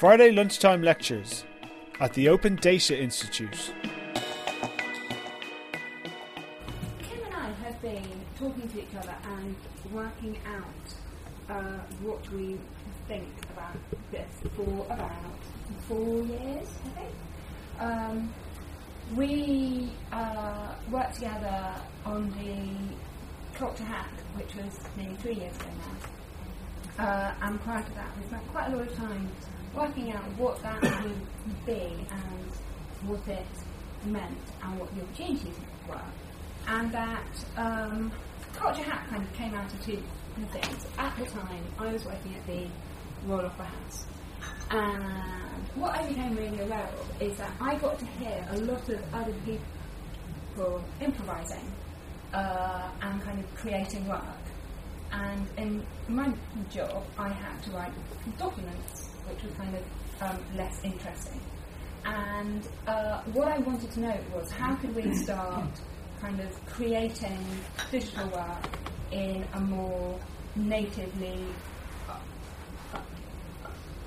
Friday 0.00 0.32
lunchtime 0.32 0.80
lectures 0.80 1.44
at 2.00 2.14
the 2.14 2.26
Open 2.30 2.56
Data 2.56 2.98
Institute. 2.98 3.70
Kim 7.02 7.22
and 7.26 7.34
I 7.34 7.50
have 7.62 7.82
been 7.82 8.02
talking 8.38 8.66
to 8.66 8.78
each 8.80 8.94
other 8.98 9.14
and 9.34 9.54
working 9.92 10.38
out 10.46 11.54
uh, 11.54 11.80
what 12.00 12.26
we 12.32 12.58
think 13.08 13.28
about 13.52 13.76
this 14.10 14.30
for 14.56 14.86
about 14.86 15.10
four 15.86 16.24
years, 16.24 16.68
I 16.86 16.88
think. 16.98 17.14
Um, 17.78 18.32
we 19.14 19.90
uh, 20.12 20.76
worked 20.90 21.16
together 21.16 21.74
on 22.06 22.30
the 22.38 23.58
Culture 23.58 23.84
Hack, 23.84 24.14
which 24.34 24.54
was 24.54 24.80
nearly 24.96 25.16
three 25.16 25.34
years 25.34 25.54
ago 25.56 25.66
now. 26.96 27.04
Uh, 27.04 27.34
and 27.42 27.60
prior 27.60 27.82
to 27.82 27.94
that, 27.96 28.16
we 28.16 28.26
spent 28.28 28.48
quite 28.48 28.72
a 28.72 28.76
lot 28.76 28.88
of 28.88 28.96
time 28.96 29.28
working 29.74 30.12
out 30.12 30.24
what 30.36 30.62
that 30.62 30.82
would 30.82 31.66
be 31.66 32.06
and 32.10 32.52
what 33.06 33.26
it 33.28 33.46
meant 34.04 34.38
and 34.62 34.78
what 34.78 34.94
the 34.94 35.02
opportunities 35.02 35.54
were. 35.88 36.00
And 36.68 36.92
that 36.92 37.44
um, 37.56 38.12
Culture 38.54 38.82
Hack 38.82 39.08
kind 39.08 39.22
of 39.22 39.32
came 39.34 39.54
out 39.54 39.72
of 39.72 39.84
two 39.84 40.02
things. 40.52 40.86
At 40.98 41.16
the 41.16 41.24
time, 41.26 41.64
I 41.78 41.92
was 41.92 42.04
working 42.04 42.34
at 42.34 42.46
the 42.46 42.66
Royal 43.26 43.46
Opera 43.46 43.66
House. 43.66 44.06
And 44.70 45.68
what 45.74 45.96
I 45.96 46.06
became 46.06 46.36
really 46.36 46.60
aware 46.60 46.88
of 46.88 47.22
is 47.22 47.36
that 47.38 47.52
I 47.60 47.76
got 47.76 47.98
to 47.98 48.04
hear 48.04 48.46
a 48.50 48.56
lot 48.58 48.88
of 48.88 49.14
other 49.14 49.34
people 49.44 50.84
improvising 51.00 51.72
uh, 52.32 52.88
and 53.02 53.22
kind 53.22 53.40
of 53.40 53.54
creating 53.56 54.06
work. 54.08 54.22
And 55.12 55.46
in 55.56 55.86
my 56.08 56.32
job, 56.72 57.04
I 57.18 57.30
had 57.30 57.62
to 57.64 57.70
write 57.72 57.92
documents, 58.38 59.09
which 59.30 59.44
was 59.44 59.52
kind 59.54 59.74
of 59.76 60.22
um, 60.22 60.38
less 60.56 60.80
interesting. 60.84 61.40
And 62.04 62.66
uh, 62.86 63.22
what 63.32 63.48
I 63.48 63.58
wanted 63.58 63.90
to 63.92 64.00
know 64.00 64.18
was 64.34 64.50
how 64.50 64.74
could 64.76 64.94
we 64.94 65.14
start 65.24 65.70
kind 66.20 66.40
of 66.40 66.66
creating 66.66 67.38
digital 67.90 68.28
work 68.28 68.78
in 69.12 69.44
a 69.54 69.60
more 69.60 70.18
natively 70.56 71.46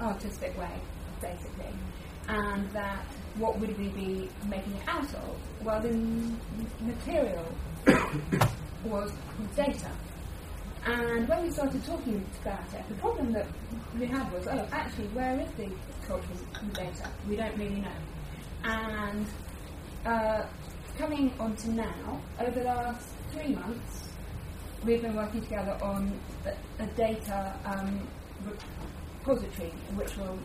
artistic 0.01 0.57
way, 0.57 0.79
basically. 1.21 1.73
And 2.27 2.69
that 2.71 3.05
what 3.35 3.59
would 3.59 3.77
we 3.77 3.88
be 3.89 4.29
making 4.47 4.73
it 4.73 4.88
out 4.88 5.03
of? 5.03 5.38
Well, 5.63 5.81
the 5.81 5.94
material 6.81 7.45
was 8.83 9.11
data. 9.55 9.89
And 10.85 11.29
when 11.29 11.43
we 11.43 11.51
started 11.51 11.85
talking 11.85 12.25
about 12.41 12.73
it, 12.73 12.83
the 12.89 12.95
problem 12.95 13.31
that 13.33 13.47
we 13.97 14.05
had 14.05 14.29
was, 14.33 14.47
oh, 14.47 14.67
actually, 14.71 15.07
where 15.07 15.39
is 15.39 15.49
the 15.55 15.71
cultural 16.05 16.37
data? 16.73 17.09
We 17.27 17.37
don't 17.37 17.57
really 17.57 17.79
know. 17.79 17.95
And 18.65 19.25
uh, 20.05 20.45
coming 20.97 21.33
on 21.39 21.55
to 21.55 21.71
now, 21.71 22.21
over 22.39 22.59
the 22.59 22.65
last 22.65 23.07
three 23.31 23.55
months, 23.55 24.09
we've 24.83 25.01
been 25.01 25.15
working 25.15 25.41
together 25.41 25.77
on 25.81 26.19
a, 26.79 26.85
data 26.87 27.57
um, 27.65 28.05
repository, 29.25 29.71
which 29.95 30.17
we'll 30.17 30.37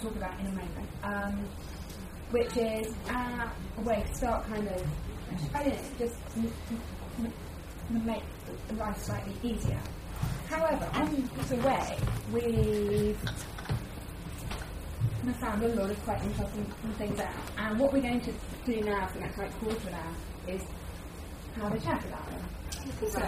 talk 0.00 0.14
about 0.14 0.38
in 0.38 0.46
a 0.46 0.50
moment, 0.50 0.88
um, 1.02 1.44
which 2.30 2.56
is 2.56 2.94
a 3.08 3.50
way 3.82 4.04
to 4.06 4.14
start 4.14 4.46
kind 4.46 4.68
of, 4.68 4.86
I 5.54 5.64
don't 5.64 5.72
know, 5.72 5.88
just 5.98 6.14
m- 7.90 8.06
make 8.06 8.22
life 8.78 8.98
slightly 9.02 9.34
easier. 9.42 9.78
However, 10.48 10.88
on 10.94 11.28
the 11.48 11.56
way, 11.56 11.98
we've 12.32 13.18
we 15.26 15.32
found 15.32 15.62
a 15.64 15.68
lot 15.68 15.90
of 15.90 16.04
quite 16.04 16.22
interesting 16.22 16.64
things 16.98 17.18
out. 17.18 17.34
And 17.58 17.78
what 17.80 17.92
we're 17.92 18.02
going 18.02 18.20
to 18.20 18.32
do 18.64 18.80
now 18.82 19.06
for 19.08 19.14
the 19.14 19.20
next 19.20 19.38
like 19.38 19.52
quarter 19.58 19.76
of 19.76 19.86
an 19.88 19.94
hour 19.94 20.14
is 20.54 20.62
have 21.60 21.74
a 21.74 21.80
chat 21.80 22.04
about 22.04 22.26
them. 22.30 23.10
So, 23.10 23.20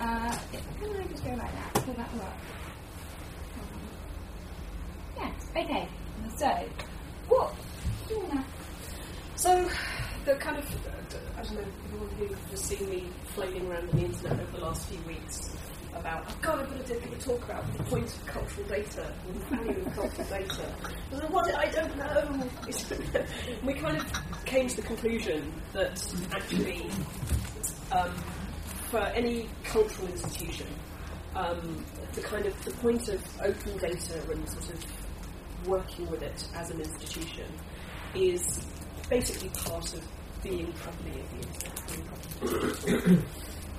uh, 0.00 0.38
can 0.80 0.96
I 0.96 1.06
just 1.10 1.24
go 1.24 1.30
like 1.32 1.52
that? 1.52 1.86
Will 1.86 1.94
that 1.94 2.14
work? 2.14 2.32
Yes. 5.18 5.32
Okay. 5.56 5.88
So, 6.36 6.48
what? 7.28 7.54
do 8.08 8.14
you 8.14 8.20
wanna- 8.20 8.44
So, 9.36 9.68
the 10.24 10.34
kind 10.36 10.56
of, 10.58 10.64
I 11.36 11.42
don't 11.42 11.54
know, 11.54 11.64
everyone 11.84 12.08
who 12.16 12.34
has 12.50 12.60
seen 12.60 12.88
me 12.88 13.08
flailing 13.34 13.66
around 13.66 13.88
on 13.90 13.98
the 13.98 14.04
internet 14.04 14.40
over 14.40 14.56
the 14.56 14.64
last 14.64 14.88
few 14.88 15.00
weeks 15.02 15.56
about, 15.94 16.40
God, 16.40 16.60
I've 16.60 16.70
got 16.70 16.86
to 16.86 16.96
a 16.96 17.18
talk 17.18 17.44
about 17.44 17.76
the 17.76 17.82
point 17.84 18.06
of 18.06 18.26
cultural 18.26 18.68
data 18.68 19.12
and 19.26 19.34
the 19.34 19.44
value 19.56 19.84
of 19.84 19.94
cultural 19.94 20.28
data. 20.28 20.62
What? 21.28 21.54
I 21.54 21.66
don't 21.70 21.96
know. 21.96 22.48
we 23.64 23.74
kind 23.74 23.96
of 23.98 24.44
came 24.44 24.68
to 24.68 24.76
the 24.76 24.82
conclusion 24.82 25.52
that 25.72 26.14
actually, 26.32 26.88
um, 27.90 28.12
for 28.90 29.00
any 29.00 29.48
cultural 29.64 30.08
institution, 30.08 30.68
um, 31.34 31.84
the 32.12 32.22
kind 32.22 32.46
of 32.46 32.64
the 32.64 32.70
point 32.72 33.08
of 33.08 33.20
open 33.40 33.76
data 33.78 34.22
and 34.30 34.48
sort 34.48 34.70
of 34.70 35.66
working 35.66 36.08
with 36.10 36.22
it 36.22 36.46
as 36.54 36.70
an 36.70 36.80
institution 36.80 37.46
is 38.14 38.66
basically 39.12 39.50
part 39.50 39.92
of 39.92 40.02
being 40.42 40.72
properly 40.72 41.20
internet. 41.20 41.82
being 41.86 42.04
properly 42.08 43.22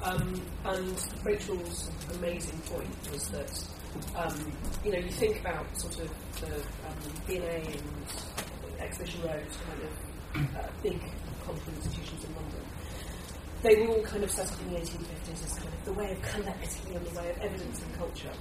um, 0.04 0.42
and 0.66 1.08
Rachel's 1.24 1.90
amazing 2.14 2.60
point 2.68 2.94
was 3.12 3.30
that 3.30 3.52
um, 4.16 4.54
you 4.86 4.92
know 4.92 5.00
you 5.00 5.10
think 5.10 5.40
about 5.40 5.66
sort 5.76 6.02
of 6.02 6.12
the 6.40 6.56
um, 6.56 7.00
V&A 7.26 7.66
and 7.66 8.80
Exhibition 8.80 9.22
Road 9.24 9.48
kind 9.66 9.82
of 9.88 10.56
uh, 10.56 10.68
big 10.84 11.02
cultural 11.44 11.76
institutions 11.78 12.24
in 12.26 12.36
London. 12.36 12.62
They 13.64 13.76
were 13.78 13.88
all 13.96 14.04
kind 14.04 14.24
of 14.24 14.30
set 14.30 14.52
up 14.52 14.62
in 14.62 14.74
the 14.74 14.82
1850s 14.82 15.46
as 15.46 15.54
kind 15.58 15.74
of 15.74 15.86
the 15.86 15.94
way 15.94 16.12
of 16.12 16.22
collecting 16.22 16.96
and 16.96 17.06
the 17.08 17.20
way 17.20 17.32
of 17.32 17.38
evidencing 17.40 17.92
culture 17.98 18.34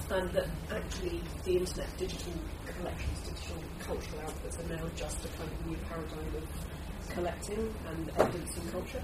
and 0.00 0.30
that 0.32 0.46
actually 0.70 1.20
the 1.44 1.56
internet 1.58 1.88
digital 1.98 2.32
collections, 2.66 3.20
digital 3.20 3.62
cultural 3.80 4.22
outputs 4.22 4.58
are 4.58 4.76
now 4.76 4.88
just 4.96 5.24
a 5.24 5.28
kind 5.28 5.50
of 5.50 5.66
new 5.66 5.76
paradigm 5.88 6.36
of 6.36 7.08
collecting 7.10 7.74
and 7.88 8.10
evidencing 8.18 8.68
culture. 8.70 9.02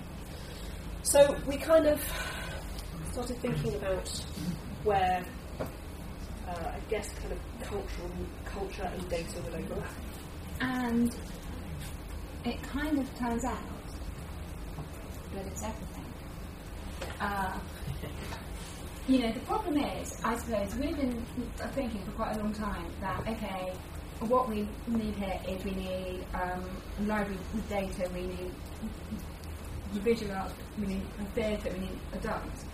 So 1.03 1.37
we 1.47 1.57
kind 1.57 1.87
of 1.87 2.03
started 3.13 3.39
thinking 3.39 3.75
about 3.75 4.09
where 4.85 5.25
uh, 5.61 5.65
I 6.53 6.81
guess 6.89 7.11
kind 7.21 7.33
of 7.33 7.39
cultural 7.63 8.11
culture 8.45 8.91
and 8.95 9.09
data 9.09 9.41
would 9.45 9.55
overlap. 9.55 9.91
And 10.61 11.15
it 12.45 12.63
kind 12.63 12.99
of 12.99 13.19
turns 13.19 13.45
out 13.45 13.59
that 15.35 15.47
it's 15.47 15.63
everything. 15.63 16.05
Uh, 17.21 17.59
you 19.09 19.21
know, 19.21 19.33
the 19.33 19.41
problem 19.41 19.79
is, 19.79 20.21
I 20.23 20.37
suppose, 20.37 20.75
we've 20.77 20.97
been 20.97 21.25
thinking 21.73 22.03
for 22.05 22.11
quite 22.13 22.37
a 22.37 22.39
long 22.41 22.53
time 22.53 22.85
that, 23.01 23.27
okay, 23.27 23.73
what 24.21 24.51
we 24.51 24.69
need 24.87 25.15
here 25.15 25.41
is 25.49 25.65
we 25.65 25.71
need 25.71 26.27
um, 26.35 26.63
library 27.07 27.39
data, 27.71 28.11
we 28.15 28.23
need 28.23 28.53
visual 29.93 30.33
art, 30.33 30.53
we 30.79 30.89
need 30.89 31.03
theatre, 31.35 31.71
we 31.73 31.81
need 31.81 31.99
adults. 32.13 32.67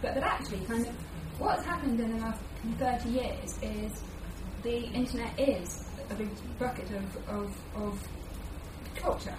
But 0.00 0.14
that 0.14 0.22
actually, 0.22 0.60
kind 0.60 0.86
of, 0.86 0.94
what's 1.40 1.64
happened 1.64 1.98
in 1.98 2.18
the 2.18 2.24
last 2.24 2.40
30 2.78 3.08
years 3.08 3.58
is 3.60 4.02
the 4.62 4.84
internet 4.92 5.40
is 5.40 5.88
a 6.08 6.14
big 6.14 6.30
bucket 6.60 6.88
of, 6.92 7.28
of, 7.28 7.56
of 7.74 8.08
culture. 8.94 9.36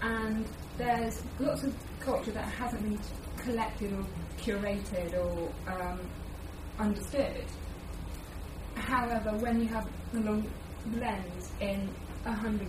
And 0.00 0.46
there's 0.78 1.22
lots 1.38 1.62
of 1.62 1.74
culture 2.00 2.30
that 2.30 2.48
hasn't 2.48 2.82
been 2.82 2.98
collected 3.44 3.92
or 3.92 4.04
curated 4.38 5.14
or 5.14 5.52
um, 5.72 6.00
understood. 6.78 7.44
However, 8.74 9.30
when 9.38 9.60
you 9.60 9.68
have 9.68 9.88
the 10.12 10.20
long 10.20 10.50
lens 10.96 11.50
in 11.60 11.88
a 12.24 12.32
hundred 12.32 12.68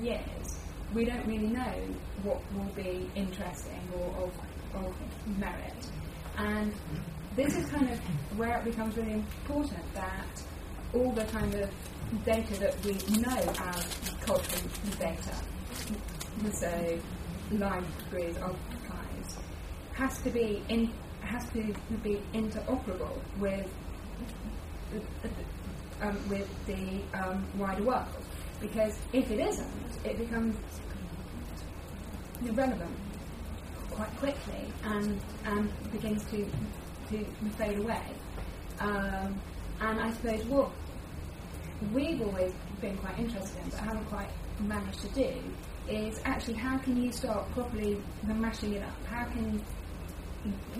years, 0.00 0.60
we 0.94 1.04
don't 1.04 1.26
really 1.26 1.48
know 1.48 1.74
what 2.22 2.40
will 2.54 2.72
be 2.74 3.08
interesting 3.14 3.80
or 3.96 4.24
of, 4.24 4.84
of 4.84 4.94
merit. 5.38 5.86
And 6.36 6.72
this 7.36 7.56
is 7.56 7.66
kind 7.70 7.90
of 7.90 7.98
where 8.38 8.58
it 8.58 8.64
becomes 8.64 8.96
really 8.96 9.12
important 9.12 9.94
that 9.94 10.42
all 10.94 11.12
the 11.12 11.24
kind 11.26 11.54
of 11.54 11.70
data 12.24 12.58
that 12.58 12.84
we 12.84 12.92
know 13.20 13.38
as 13.38 13.86
cultural 14.22 14.70
data, 14.98 15.34
so 16.52 16.98
libraries, 17.52 18.36
archives, 18.38 18.69
has 19.94 20.20
to 20.22 20.30
be 20.30 20.62
in 20.68 20.90
has 21.22 21.48
to 21.50 21.74
be 22.02 22.20
interoperable 22.32 23.18
with 23.38 23.68
um, 26.02 26.28
with 26.28 26.48
the 26.66 27.00
um, 27.18 27.44
wider 27.58 27.82
world. 27.82 28.06
Because 28.60 28.98
if 29.12 29.30
it 29.30 29.40
isn't, 29.40 29.68
it 30.04 30.18
becomes 30.18 30.56
irrelevant 32.44 32.96
quite 33.90 34.16
quickly 34.16 34.72
and 34.84 35.20
and 35.44 35.92
begins 35.92 36.24
to 36.26 36.46
to 37.10 37.24
fade 37.58 37.78
away. 37.78 38.02
Um, 38.80 39.38
and 39.80 40.00
I 40.00 40.10
suppose 40.12 40.44
what 40.46 40.70
we've 41.92 42.20
always 42.20 42.52
been 42.80 42.96
quite 42.98 43.18
interested 43.18 43.62
in, 43.62 43.70
but 43.70 43.80
haven't 43.80 44.04
quite 44.06 44.28
managed 44.60 45.00
to 45.00 45.08
do, 45.08 45.32
is 45.88 46.20
actually 46.24 46.54
how 46.54 46.78
can 46.78 47.02
you 47.02 47.12
start 47.12 47.50
properly 47.52 48.00
mashing 48.22 48.74
it 48.74 48.82
up? 48.82 49.06
How 49.06 49.24
can 49.24 49.62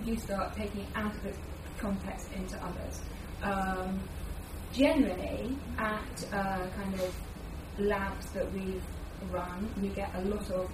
you 0.05 0.17
start 0.17 0.55
taking 0.57 0.83
it 0.83 0.89
out 0.95 1.15
of 1.15 1.27
its 1.27 1.39
context 1.79 2.29
into 2.35 2.57
others? 2.65 3.01
Um, 3.43 4.01
generally, 4.73 5.57
at 5.79 6.27
uh, 6.33 6.67
kind 6.69 6.95
of 6.95 7.15
labs 7.79 8.31
that 8.31 8.51
we've 8.53 8.83
run, 9.31 9.69
you 9.83 9.91
get 9.91 10.15
a 10.15 10.21
lot 10.23 10.51
of 10.51 10.71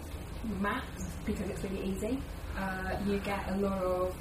maps 0.60 1.06
because 1.24 1.48
it's 1.50 1.62
really 1.64 1.84
easy. 1.84 2.18
Uh, 2.58 2.96
you 3.06 3.18
get 3.18 3.48
a 3.50 3.56
lot 3.56 3.82
of 3.82 4.16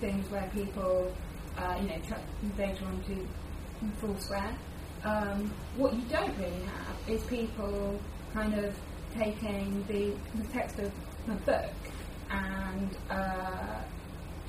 things 0.00 0.30
where 0.30 0.48
people, 0.52 1.12
uh, 1.56 1.76
you 1.80 1.88
know, 1.88 1.98
chuck 2.08 2.20
data 2.56 2.84
onto 2.84 3.26
Foursquare. 4.00 4.54
Um, 5.04 5.52
what 5.76 5.94
you 5.94 6.02
don't 6.10 6.36
really 6.38 6.62
have 6.64 7.08
is 7.08 7.22
people 7.24 7.98
kind 8.34 8.54
of 8.54 8.74
taking 9.16 9.84
the, 9.88 10.12
the 10.34 10.48
text 10.52 10.78
of 10.78 10.92
a 11.28 11.34
book 11.46 11.72
and 12.30 12.96
uh, 13.10 13.80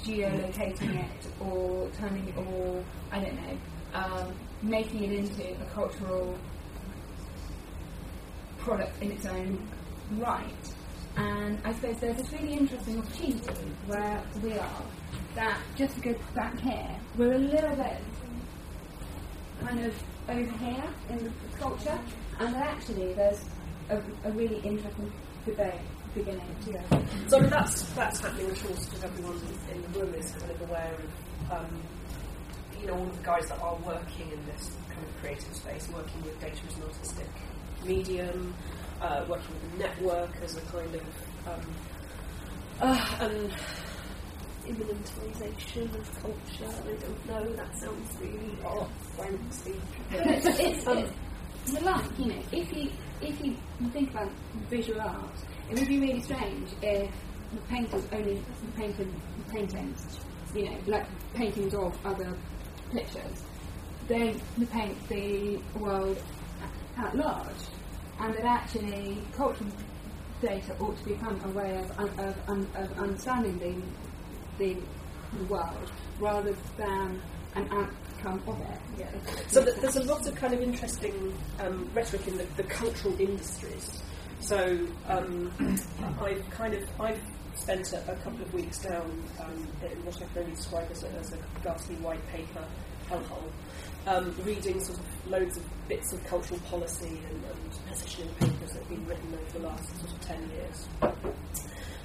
geolocating 0.04 1.04
it 1.04 1.28
or 1.40 1.90
turning 1.98 2.28
it, 2.28 2.38
or 2.38 2.84
I 3.12 3.20
don't 3.20 3.36
know, 3.36 3.58
um, 3.94 4.34
making 4.62 5.04
it 5.04 5.12
into 5.12 5.62
a 5.62 5.66
cultural 5.74 6.36
product 8.60 9.02
in 9.02 9.12
its 9.12 9.26
own 9.26 9.68
right. 10.18 10.74
And 11.18 11.60
I 11.66 11.74
suppose 11.74 12.00
there's 12.00 12.18
this 12.18 12.32
really 12.34 12.54
interesting 12.54 13.00
opportunity 13.00 13.72
where 13.88 14.22
we 14.44 14.54
are 14.54 14.82
that 15.36 15.60
just 15.76 15.96
to 15.96 16.02
go 16.02 16.16
back 16.36 16.60
here, 16.60 16.96
we're 17.18 17.34
a 17.34 17.38
little 17.38 17.76
bit 17.76 17.98
kind 19.62 19.86
of 19.86 19.94
over 20.30 20.58
here 20.58 20.84
in 21.10 21.18
the 21.18 21.32
culture, 21.60 22.00
and 22.40 22.56
actually 22.56 23.14
there's 23.14 23.44
a, 23.90 23.98
a 24.24 24.32
really 24.32 24.60
interesting 24.60 25.12
debate 25.46 25.74
beginning 26.14 26.56
to 26.66 26.72
go. 26.74 26.80
So 27.28 27.38
I 27.38 27.42
mean, 27.42 27.50
that's 27.50 27.82
that's 27.94 28.20
happening. 28.20 28.48
I'm 28.48 28.56
sure 28.56 28.76
sort 28.76 29.04
everyone 29.04 29.40
in 29.72 29.82
the 29.82 30.00
room 30.00 30.14
is 30.16 30.32
kind 30.32 30.52
of 30.52 30.62
aware 30.62 30.94
of, 30.94 31.52
um, 31.52 31.82
you 32.80 32.88
know, 32.88 32.94
all 32.94 33.08
of 33.08 33.18
the 33.18 33.24
guys 33.24 33.48
that 33.50 33.60
are 33.60 33.76
working 33.86 34.32
in 34.32 34.46
this 34.46 34.76
kind 34.90 35.06
of 35.06 35.18
creative 35.22 35.56
space, 35.56 35.88
working 35.90 36.22
with 36.24 36.40
data 36.40 36.58
as 36.68 36.76
an 36.78 36.84
artistic 36.84 37.28
medium, 37.86 38.54
uh, 39.02 39.26
working 39.28 39.54
with 39.54 39.72
the 39.72 39.78
network 39.80 40.32
as 40.44 40.58
a 40.58 40.62
kind 40.62 40.96
of 40.96 41.04
um, 41.48 41.76
uh, 42.82 43.18
an 43.22 43.52
immanentization 44.66 45.96
of 45.96 46.22
culture. 46.22 46.74
I 46.86 46.96
don't 46.96 47.28
know. 47.28 47.56
That 47.56 47.78
sounds 47.80 48.18
really 48.20 48.58
fancy. 49.18 49.76
it's, 50.12 50.46
it's, 50.60 50.88
it's 51.68 51.82
like, 51.82 52.20
you 52.20 52.26
know, 52.26 52.42
if 52.52 52.76
you 52.76 52.90
if 53.22 53.44
you 53.44 53.56
think 53.92 54.12
about 54.12 54.32
visual 54.70 55.02
art, 55.02 55.36
it 55.70 55.80
would 55.80 55.88
be 55.88 56.00
really 56.00 56.22
strange 56.22 56.70
if 56.82 57.12
the 57.54 57.62
painters 57.70 58.04
only 58.12 58.42
painted 58.76 59.12
paintings, 59.52 60.20
you 60.56 60.66
know, 60.66 60.78
like 60.88 61.06
paintings 61.34 61.74
of 61.74 61.98
other 62.06 62.36
pictures. 62.92 63.44
They 64.08 64.36
paint 64.72 65.10
the 65.10 65.60
world 65.78 66.22
at 66.98 67.16
large, 67.16 67.62
and 68.20 68.34
that 68.34 68.46
actually 68.46 69.22
cultural 69.36 69.70
data 70.42 70.76
ought 70.80 70.98
to 70.98 71.04
become 71.06 71.40
a 71.46 71.50
way 71.50 71.78
of, 71.78 72.00
of, 72.00 72.20
of, 72.20 72.76
of 72.76 73.00
understanding 73.00 73.60
the, 74.58 74.76
the 75.38 75.44
world 75.46 75.92
rather 76.20 76.56
than 76.78 77.22
an 77.56 77.68
outcome 77.72 78.42
of 78.48 78.60
it. 78.62 78.80
Yeah. 78.98 79.08
So 79.48 79.64
th- 79.64 79.78
there's 79.78 79.96
a 79.96 80.04
lot 80.04 80.28
of 80.28 80.36
kind 80.36 80.54
of 80.54 80.62
interesting 80.62 81.34
um, 81.60 81.90
rhetoric 81.94 82.28
in 82.28 82.38
the, 82.38 82.46
the, 82.58 82.64
cultural 82.64 83.20
industries. 83.20 84.02
So 84.40 84.88
um, 85.08 85.52
I've 86.22 86.50
kind 86.50 86.74
of 86.74 86.84
I've 87.00 87.22
spent 87.56 87.92
a, 87.94 88.12
a 88.12 88.16
couple 88.18 88.42
of 88.42 88.54
weeks 88.54 88.80
down 88.80 89.24
um, 89.40 89.68
in 89.84 90.06
what 90.06 90.16
I 90.16 90.26
can 90.34 90.44
only 90.44 90.56
describe 90.56 90.90
as 90.92 91.04
a, 91.04 91.10
as 91.12 91.34
a 91.34 91.38
ghastly 91.64 91.96
white 91.96 92.26
paper 92.30 92.64
hellhole 93.10 93.52
um, 94.08 94.34
reading 94.44 94.80
sort 94.80 95.00
of 95.00 95.32
loads 95.32 95.58
of 95.58 95.64
bits 95.88 96.14
of 96.14 96.24
cultural 96.26 96.60
policy 96.62 97.20
and, 97.30 97.44
and 97.44 97.88
positioning 97.88 98.34
papers 98.36 98.72
that 98.72 98.80
have 98.80 98.90
been 98.90 99.06
written 99.06 99.34
over 99.34 99.60
the 99.60 99.66
last 99.66 100.00
sort 100.00 100.12
of 100.12 100.22
10 100.22 100.52
years. 100.52 100.88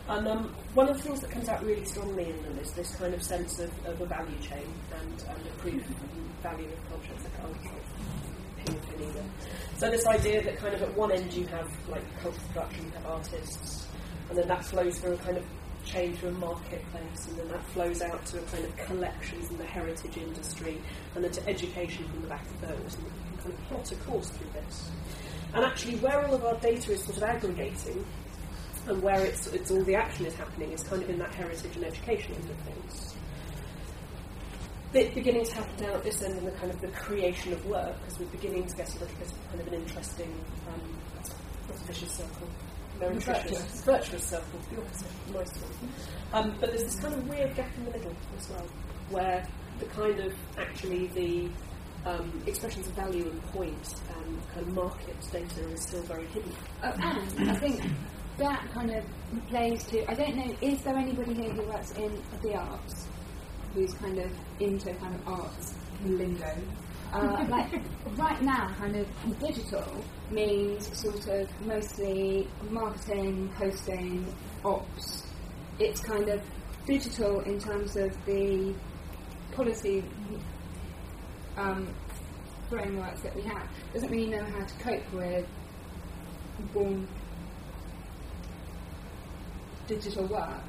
And 0.08 0.28
um, 0.28 0.54
one 0.74 0.88
of 0.88 0.98
the 0.98 1.02
things 1.02 1.20
that 1.20 1.30
comes 1.30 1.48
out 1.48 1.64
really 1.64 1.84
strongly 1.84 2.28
in 2.28 2.42
them 2.42 2.58
is 2.58 2.72
this 2.72 2.94
kind 2.96 3.14
of 3.14 3.22
sense 3.22 3.58
of, 3.58 3.70
of 3.86 4.00
a 4.00 4.06
value 4.06 4.38
chain 4.40 4.66
and, 5.00 5.24
and 5.28 5.46
a 5.46 5.50
proof 5.58 5.82
value 6.42 6.68
of 6.68 6.88
culture 6.90 7.12
as 7.16 7.24
a 7.24 7.30
culture. 7.40 8.03
So 9.76 9.90
this 9.90 10.06
idea 10.06 10.42
that 10.42 10.56
kind 10.58 10.74
of 10.74 10.82
at 10.82 10.96
one 10.96 11.12
end 11.12 11.32
you 11.34 11.46
have 11.48 11.68
like 11.88 12.04
cultural 12.22 12.46
production, 12.52 12.84
you 12.86 12.90
have 12.92 13.06
artists, 13.06 13.88
and 14.28 14.38
then 14.38 14.48
that 14.48 14.64
flows 14.64 14.98
through 14.98 15.14
a 15.14 15.18
kind 15.18 15.36
of 15.36 15.44
chain 15.84 16.16
through 16.16 16.30
a 16.30 16.32
marketplace, 16.32 17.26
and 17.28 17.36
then 17.36 17.48
that 17.48 17.64
flows 17.66 18.00
out 18.00 18.24
to 18.26 18.38
a 18.38 18.42
kind 18.42 18.64
of 18.64 18.76
collections 18.76 19.50
in 19.50 19.58
the 19.58 19.64
heritage 19.64 20.16
industry, 20.16 20.80
and 21.14 21.24
then 21.24 21.30
to 21.32 21.46
education 21.48 22.08
from 22.08 22.22
the 22.22 22.28
back 22.28 22.46
of 22.46 22.60
those, 22.62 22.94
and 22.94 23.04
you 23.04 23.12
can 23.28 23.38
kind 23.38 23.52
of 23.52 23.68
plot 23.68 23.92
a 23.92 23.96
course 23.96 24.30
through 24.30 24.50
this. 24.52 24.90
And 25.52 25.64
actually, 25.64 25.96
where 25.96 26.26
all 26.26 26.34
of 26.34 26.44
our 26.44 26.56
data 26.60 26.92
is 26.92 27.04
sort 27.04 27.18
of 27.18 27.22
aggregating, 27.24 28.04
and 28.86 29.02
where 29.02 29.24
it's, 29.24 29.46
it's 29.48 29.70
all 29.70 29.82
the 29.84 29.94
action 29.94 30.26
is 30.26 30.34
happening, 30.34 30.72
is 30.72 30.82
kind 30.82 31.02
of 31.02 31.10
in 31.10 31.18
that 31.18 31.34
heritage 31.34 31.76
and 31.76 31.84
education 31.84 32.34
end 32.34 32.50
of 32.50 32.56
things. 32.58 33.14
Bit 34.94 35.12
beginning 35.12 35.44
to 35.44 35.54
happen 35.56 35.84
down 35.84 35.96
at 35.96 36.04
this 36.04 36.22
end 36.22 36.38
in 36.38 36.44
the 36.44 36.52
kind 36.52 36.70
of 36.70 36.80
the 36.80 36.88
creation 36.88 37.52
of 37.52 37.66
work, 37.66 37.94
because 38.00 38.20
we're 38.20 38.26
beginning 38.26 38.64
to 38.64 38.76
get 38.76 38.88
a 38.90 38.98
little 39.00 39.16
bit 39.18 39.26
of 39.26 39.48
kind 39.48 39.60
of 39.60 39.66
an 39.66 39.74
interesting 39.74 40.32
um, 40.68 40.80
what's 41.66 41.82
a 41.82 41.84
vicious 41.84 42.12
circle 42.12 42.48
very 42.98 43.18
virtuous, 43.18 43.82
virtuous 43.82 44.24
circle, 44.24 44.60
the 44.70 44.80
opposite, 44.80 45.10
nice 45.32 45.56
one. 45.60 45.90
Um, 46.32 46.56
but 46.60 46.70
there's 46.70 46.84
this 46.84 47.00
kind 47.00 47.14
of 47.14 47.28
weird 47.28 47.54
gap 47.56 47.70
in 47.76 47.84
the 47.86 47.90
middle 47.90 48.14
as 48.38 48.48
well, 48.50 48.66
where 49.10 49.46
the 49.78 49.86
kind 49.86 50.20
of 50.20 50.32
actually 50.58 51.08
the 51.08 51.50
um, 52.08 52.42
expressions 52.46 52.86
of 52.86 52.92
value 52.94 53.28
and 53.28 53.42
point 53.46 53.94
and 54.16 54.48
kind 54.52 54.66
of 54.66 54.74
market 54.74 55.16
data 55.32 55.68
is 55.70 55.82
still 55.82 56.02
very 56.02 56.26
hidden. 56.26 56.52
Oh, 56.82 56.92
and 57.38 57.50
I 57.50 57.56
think 57.56 57.82
that 58.38 58.70
kind 58.72 58.90
of 58.90 59.04
plays 59.48 59.84
to. 59.86 60.08
I 60.10 60.14
don't 60.14 60.36
know. 60.36 60.56
Is 60.60 60.82
there 60.82 60.96
anybody 60.96 61.34
here 61.34 61.50
who 61.50 61.62
works 61.62 61.92
in 61.92 62.22
the 62.42 62.54
arts 62.54 63.08
who's 63.74 63.92
kind 63.94 64.18
of 64.18 64.30
into 64.60 64.92
kind 64.94 65.14
of 65.14 65.28
arts 65.28 65.74
lingo? 66.04 66.56
Uh, 67.12 67.44
like 67.48 67.72
right 68.16 68.42
now, 68.42 68.72
kind 68.78 68.96
of 68.96 69.06
digital 69.40 70.04
means 70.30 70.96
sort 70.98 71.26
of 71.28 71.48
mostly 71.66 72.48
marketing, 72.70 73.50
posting, 73.56 74.26
ops. 74.64 75.24
It's 75.78 76.00
kind 76.00 76.28
of 76.28 76.40
digital 76.86 77.40
in 77.40 77.58
terms 77.58 77.96
of 77.96 78.12
the 78.26 78.74
policy 79.52 80.04
um, 81.56 81.88
frameworks 82.68 83.20
that 83.22 83.34
we 83.34 83.42
have. 83.42 83.68
Doesn't 83.92 84.10
mean 84.10 84.30
you 84.30 84.36
know 84.36 84.44
how 84.44 84.64
to 84.64 84.74
cope 84.74 85.12
with 85.12 85.46
born 86.72 87.06
digital 89.86 90.26
work. 90.26 90.64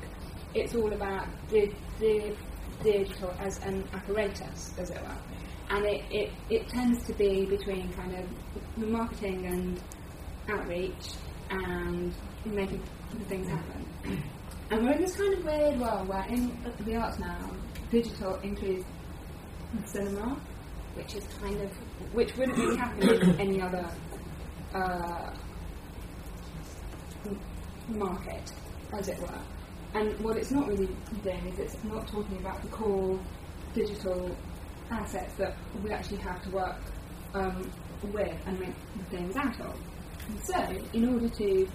It's 0.54 0.76
all 0.76 0.92
about 0.94 1.28
the, 1.50 1.72
the 2.00 2.36
digital 2.92 3.34
as 3.40 3.60
an 3.60 3.84
apparatus, 3.94 4.74
as 4.78 4.90
it 4.90 5.02
were 5.02 5.18
and 5.70 5.86
it, 5.86 6.04
it, 6.12 6.32
it 6.50 6.68
tends 6.70 7.06
to 7.06 7.14
be 7.14 7.46
between 7.46 7.92
kind 7.94 8.16
of 8.16 8.88
marketing 8.88 9.46
and 9.46 9.82
outreach 10.50 11.14
and 11.50 12.14
making 12.46 12.82
things 13.28 13.50
happen. 13.50 13.86
And 14.70 14.86
we're 14.86 14.94
in 14.94 15.02
this 15.02 15.16
kind 15.16 15.34
of 15.34 15.44
weird 15.44 15.80
world 15.80 16.08
where 16.08 16.26
in 16.28 16.58
the 16.82 16.96
arts 16.96 17.20
now, 17.20 17.52
digital 17.92 18.36
includes 18.38 18.86
cinema, 19.86 20.40
which 20.96 21.16
is 21.16 21.24
kind 21.42 21.60
of 21.62 21.72
which 22.14 22.36
wouldn't 22.38 22.58
really 22.58 22.78
happen 22.78 23.10
in 23.10 23.40
any 23.40 23.62
other 23.62 23.90
uh, 24.74 25.32
market, 27.90 28.52
as 28.94 29.08
it 29.08 29.20
were. 29.20 29.42
And 29.96 30.20
what 30.20 30.36
it's 30.36 30.52
not 30.52 30.68
really 30.68 30.90
doing 31.24 31.46
is 31.48 31.58
it's 31.58 31.84
not 31.86 32.06
talking 32.06 32.38
about 32.40 32.62
the 32.62 32.68
core 32.68 33.18
digital 33.74 34.36
assets 34.92 35.34
that 35.38 35.56
we 35.82 35.90
actually 35.92 36.18
have 36.18 36.44
to 36.44 36.50
work 36.50 36.82
um, 37.34 37.72
with 38.12 38.38
and 38.46 38.60
make 38.60 38.76
things 39.10 39.38
out 39.38 39.58
of. 39.62 39.80
And 40.28 40.40
so, 40.44 40.60
in 40.92 41.14
order 41.14 41.30
to 41.30 41.68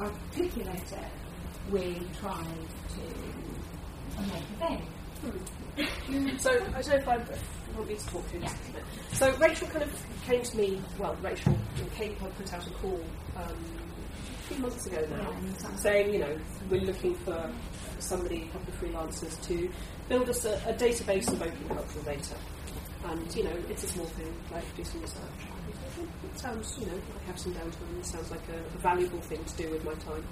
articulate 0.00 0.92
it, 0.92 1.72
we 1.72 2.00
try 2.20 2.40
to 2.94 4.22
make 4.22 4.32
a 4.32 4.66
thing. 4.68 4.82
Hmm. 6.06 6.36
so, 6.38 6.52
I 6.52 6.82
don't 6.82 6.88
know 6.88 6.94
if 6.94 7.08
I 7.08 7.16
want 7.76 7.88
me 7.88 7.96
to 7.96 8.06
talk 8.06 8.24
through 8.26 8.40
this 8.40 8.52
yeah. 8.52 8.70
a 8.70 8.72
bit. 8.74 8.84
So, 9.12 9.36
Rachel 9.38 9.66
kind 9.68 9.82
of 9.82 10.06
came 10.24 10.42
to 10.42 10.56
me, 10.56 10.80
well, 11.00 11.16
Rachel 11.20 11.58
and 11.78 11.92
Kate 11.94 12.16
had 12.18 12.36
put 12.36 12.52
out 12.54 12.64
a 12.64 12.70
call 12.70 13.00
um, 13.36 13.56
few 14.46 14.58
months 14.58 14.86
ago 14.86 15.04
now, 15.10 15.76
saying, 15.76 16.12
you 16.12 16.20
know, 16.20 16.38
we're 16.70 16.80
looking 16.82 17.14
for 17.16 17.50
somebody, 17.98 18.42
a 18.42 18.58
couple 18.58 18.72
of 18.72 18.80
freelancers 18.80 19.42
to 19.46 19.68
build 20.08 20.28
us 20.28 20.44
a, 20.44 20.54
a 20.66 20.74
database 20.74 21.28
of 21.28 21.42
open 21.42 21.68
cultural 21.68 22.04
data. 22.04 22.34
And, 23.06 23.34
you 23.34 23.44
know, 23.44 23.56
it's 23.68 23.84
a 23.84 23.88
small 23.88 24.06
thing, 24.06 24.32
like 24.52 24.64
do 24.76 24.84
some 24.84 25.00
research. 25.00 25.20
it 25.98 26.38
sounds, 26.38 26.76
you 26.78 26.86
know, 26.86 26.92
I 26.92 27.26
have 27.26 27.38
some 27.38 27.54
downtime. 27.54 27.98
It 27.98 28.06
sounds 28.06 28.30
like 28.30 28.42
a, 28.48 28.76
a 28.76 28.78
valuable 28.78 29.20
thing 29.20 29.44
to 29.44 29.56
do 29.56 29.70
with 29.70 29.84
my 29.84 29.94
time 29.94 30.24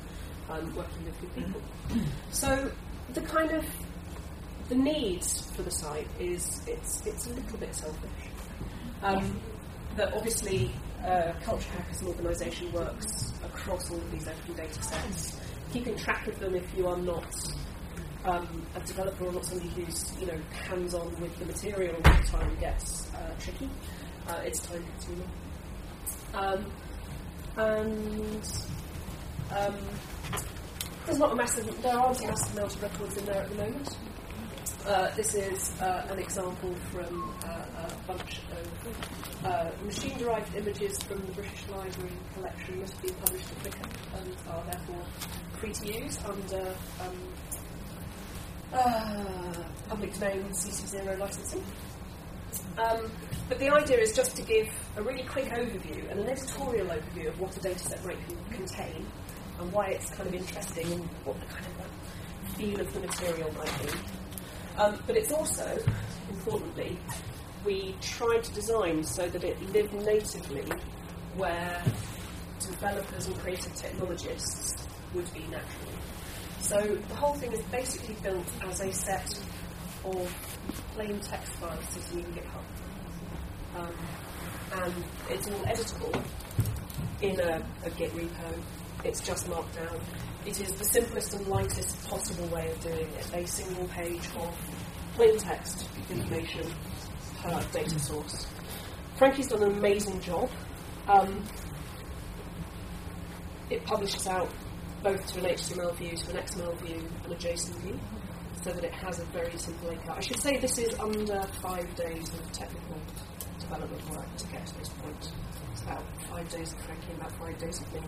um, 0.50 0.74
working 0.74 1.04
with 1.04 1.20
good 1.20 1.34
people. 1.34 1.60
So 2.30 2.70
the 3.12 3.20
kind 3.20 3.52
of 3.52 3.64
the 4.68 4.74
needs 4.74 5.48
for 5.52 5.62
the 5.62 5.70
site 5.70 6.08
is 6.18 6.62
it's 6.66 7.06
it's 7.06 7.26
a 7.26 7.30
little 7.30 7.58
bit 7.58 7.74
selfish. 7.74 8.10
Um, 9.02 9.40
that 9.96 10.12
obviously 10.14 10.72
uh, 11.04 11.32
Culture 11.42 11.70
Hack 11.70 11.86
and 11.98 12.08
organisation 12.08 12.72
works 12.72 13.32
across 13.44 13.90
all 13.90 13.98
of 13.98 14.10
these 14.10 14.26
open 14.26 14.54
data 14.54 14.82
sets. 14.82 15.40
Keeping 15.72 15.96
track 15.96 16.26
of 16.28 16.38
them 16.40 16.54
if 16.54 16.64
you 16.76 16.86
are 16.86 16.96
not 16.96 17.26
um, 18.24 18.66
a 18.74 18.80
developer 18.80 19.26
or 19.26 19.32
not 19.32 19.44
somebody 19.44 19.68
who's 19.70 20.12
you 20.18 20.26
know 20.26 20.38
hands-on 20.68 21.20
with 21.20 21.38
the 21.38 21.44
material 21.46 21.94
all 21.96 22.16
the 22.16 22.26
time 22.26 22.56
gets 22.60 23.12
uh, 23.14 23.34
tricky. 23.38 23.68
Uh, 24.28 24.40
it's 24.44 24.60
time 24.60 24.82
consuming. 24.92 25.28
Um, 26.32 26.72
and 27.56 28.48
um, 29.54 29.76
there's 31.06 31.18
not 31.18 31.32
a 31.32 31.36
massive, 31.36 31.82
there 31.82 31.96
aren't 31.96 32.22
a 32.22 32.26
massive 32.26 32.56
amount 32.56 32.74
of 32.74 32.82
records 32.82 33.16
in 33.16 33.26
there 33.26 33.42
at 33.42 33.48
the 33.50 33.56
moment. 33.56 33.96
Uh, 34.86 35.14
this 35.16 35.34
is 35.34 35.80
uh, 35.80 36.06
an 36.10 36.18
example 36.18 36.74
from 36.90 37.34
uh, 38.04 38.12
bunch 38.12 38.40
of 38.52 39.46
uh, 39.46 39.70
machine-derived 39.84 40.54
images 40.56 40.98
from 41.02 41.18
the 41.26 41.32
British 41.32 41.68
Library 41.68 42.12
collection 42.34 42.80
must 42.80 43.00
be 43.02 43.10
published 43.10 43.46
at 43.50 43.72
Flickr 43.72 44.20
and 44.20 44.36
are 44.48 44.64
therefore 44.64 45.04
free 45.58 45.72
to 45.72 46.04
use 46.04 46.18
under 46.24 46.74
um, 47.00 47.16
uh, 48.72 49.54
public 49.88 50.12
domain 50.14 50.44
CC0 50.50 51.18
licensing. 51.18 51.64
Um, 52.78 53.10
but 53.48 53.58
the 53.58 53.68
idea 53.68 53.98
is 53.98 54.14
just 54.14 54.36
to 54.36 54.42
give 54.42 54.68
a 54.96 55.02
really 55.02 55.24
quick 55.24 55.46
overview 55.46 56.10
and 56.10 56.20
an 56.20 56.28
editorial 56.28 56.86
overview 56.86 57.28
of 57.28 57.40
what 57.40 57.56
a 57.56 57.60
dataset 57.60 58.04
might 58.04 58.18
contain 58.50 59.06
and 59.60 59.72
why 59.72 59.88
it's 59.88 60.10
kind 60.10 60.28
of 60.28 60.34
interesting 60.34 60.92
and 60.92 61.02
what 61.24 61.38
the 61.40 61.46
kind 61.46 61.66
of 61.66 62.56
feel 62.56 62.80
of 62.80 62.92
the 62.92 63.00
material 63.00 63.52
might 63.52 63.82
be. 63.82 63.92
Um, 64.76 64.98
but 65.06 65.16
it's 65.16 65.30
also, 65.32 65.78
importantly, 66.30 66.98
we 67.64 67.94
tried 68.00 68.44
to 68.44 68.52
design 68.52 69.02
so 69.02 69.26
that 69.28 69.42
it 69.42 69.60
lived 69.72 69.94
natively 69.94 70.64
where 71.36 71.82
developers 72.60 73.26
and 73.26 73.36
creative 73.38 73.74
technologists 73.74 74.86
would 75.14 75.32
be 75.32 75.40
naturally. 75.40 75.98
So 76.60 76.80
the 76.80 77.14
whole 77.14 77.34
thing 77.34 77.52
is 77.52 77.62
basically 77.64 78.16
built 78.22 78.46
as 78.62 78.80
a 78.80 78.92
set 78.92 79.38
of 80.04 80.74
plain 80.94 81.20
text 81.20 81.52
files 81.54 81.84
sitting 81.90 82.24
in 82.24 82.32
GitHub. 82.32 82.64
Um, 83.76 83.94
and 84.72 84.94
it's 85.30 85.48
all 85.48 85.60
editable 85.64 86.24
in 87.22 87.40
a, 87.40 87.64
a 87.84 87.90
Git 87.90 88.12
repo. 88.14 88.60
It's 89.04 89.20
just 89.20 89.46
markdown. 89.46 90.00
It 90.46 90.60
is 90.60 90.72
the 90.72 90.84
simplest 90.84 91.34
and 91.34 91.46
lightest 91.48 92.08
possible 92.08 92.46
way 92.48 92.70
of 92.70 92.80
doing 92.80 93.08
it. 93.18 93.34
A 93.34 93.46
single 93.46 93.86
page 93.88 94.26
of 94.36 94.54
plain 95.14 95.38
text 95.38 95.88
information 96.10 96.66
per 97.44 97.62
data 97.72 97.98
source. 97.98 98.46
Frankie's 99.16 99.48
done 99.48 99.62
an 99.62 99.72
amazing 99.72 100.20
job. 100.20 100.50
Um, 101.06 101.44
it 103.70 103.84
publishes 103.84 104.26
out 104.26 104.48
both 105.02 105.26
to 105.32 105.40
an 105.40 105.54
HTML 105.54 105.94
view, 105.96 106.16
to 106.16 106.30
an 106.30 106.36
XML 106.38 106.76
view, 106.78 107.08
and 107.24 107.32
a 107.32 107.36
JSON 107.36 107.74
view, 107.80 108.00
so 108.62 108.72
that 108.72 108.84
it 108.84 108.92
has 108.92 109.20
a 109.20 109.24
very 109.26 109.56
simple 109.58 109.90
API. 109.90 110.08
I 110.08 110.20
should 110.20 110.40
say 110.40 110.56
this 110.56 110.78
is 110.78 110.98
under 110.98 111.42
five 111.60 111.94
days 111.94 112.32
of 112.32 112.52
technical 112.52 112.96
development 113.60 114.10
work 114.10 114.36
to 114.36 114.46
get 114.46 114.66
to 114.66 114.78
this 114.78 114.88
point. 114.88 115.32
It's 115.72 115.82
about 115.82 116.02
five 116.30 116.48
days 116.48 116.72
of 116.72 116.80
Frankie, 116.80 117.12
about 117.14 117.32
five 117.32 117.58
days 117.58 117.80
of 117.80 117.92
me. 117.92 118.00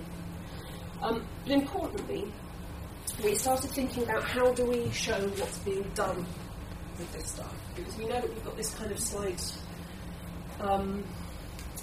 Um, 1.03 1.27
but 1.45 1.53
importantly, 1.53 2.33
we 3.23 3.35
started 3.35 3.71
thinking 3.71 4.05
about 4.05 4.25
how 4.25 4.53
do 4.53 4.65
we 4.65 4.91
show 4.91 5.29
what's 5.37 5.59
being 5.59 5.89
done 5.95 6.27
with 6.99 7.13
this 7.13 7.31
stuff 7.33 7.55
because 7.75 7.97
we 7.97 8.07
know 8.07 8.21
that 8.21 8.29
we've 8.29 8.45
got 8.45 8.57
this 8.57 8.75
kind 8.75 8.91
of 8.91 8.99
slide. 8.99 9.41
Um, 10.61 11.05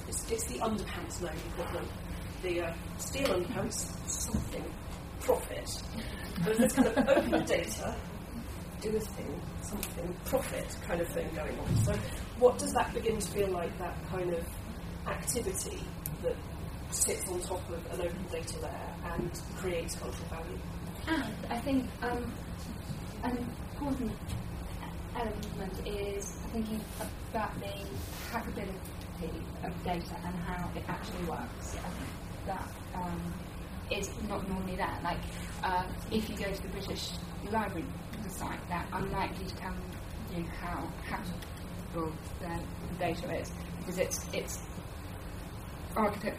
it's, 0.08 0.32
it's 0.32 0.46
the 0.46 0.60
underpants 0.60 1.22
now 1.22 1.32
you've 1.32 1.58
got. 1.58 1.84
The 2.41 2.62
uh, 2.62 2.74
steel 2.98 3.27
underpants, 3.27 3.96
something, 4.08 4.63
profit. 5.22 5.82
There's 6.43 6.58
this 6.58 6.74
kind 6.74 6.88
of 6.88 7.10
open 7.10 7.46
data, 7.46 7.96
do 8.82 8.89
a 8.89 9.00
thing, 9.00 9.41
something, 9.62 10.15
profit 10.25 10.75
kind 10.86 11.00
of 11.00 11.08
thing 11.10 11.29
going 11.36 11.58
on. 11.58 11.75
So, 11.84 11.93
what 12.39 12.58
does 12.58 12.74
that 12.74 12.93
begin 12.93 13.20
to 13.20 13.27
feel 13.32 13.50
like? 13.50 13.77
That 13.79 13.96
kind 14.10 14.34
of 14.34 14.46
activity 15.08 15.79
that 16.24 16.36
sits 16.91 17.29
on 17.29 17.39
top 17.41 17.62
of 17.70 18.00
an 18.00 18.08
open 18.08 18.25
data 18.32 18.60
layer 18.60 18.96
and 19.13 19.32
creates 19.58 19.96
cultural 19.96 20.27
value. 20.29 20.60
And 21.08 21.34
I 21.50 21.60
think 21.60 21.86
um, 22.01 22.32
an 23.24 23.38
important 23.72 24.12
element 25.15 25.88
is 25.88 26.25
thinking 26.51 26.82
about 27.32 27.51
the 27.60 27.74
hackability 28.32 29.32
of 29.63 29.84
data 29.84 30.15
and 30.25 30.36
how 30.36 30.70
it 30.75 30.84
actually 30.88 31.24
works. 31.25 31.75
I 31.75 31.89
think 31.89 32.48
that 32.48 32.67
um, 32.96 33.34
is 33.91 34.10
not 34.27 34.48
normally 34.50 34.75
there. 34.75 34.98
Like, 35.03 35.20
uh, 35.63 35.84
if 36.12 36.29
you 36.29 36.36
go 36.36 36.51
to 36.51 36.62
the 36.62 36.67
British 36.70 37.12
Library 37.51 37.86
site, 38.29 38.60
they're 38.70 38.86
unlikely 38.93 39.46
to 39.46 39.55
tell 39.55 39.74
you 40.36 40.46
how 40.62 40.88
hackable 41.08 42.12
their 42.39 42.60
data 43.00 43.39
is 43.39 43.51
because 43.79 43.98
it's 44.00 44.25
it's 44.34 44.60
architected 45.96 46.34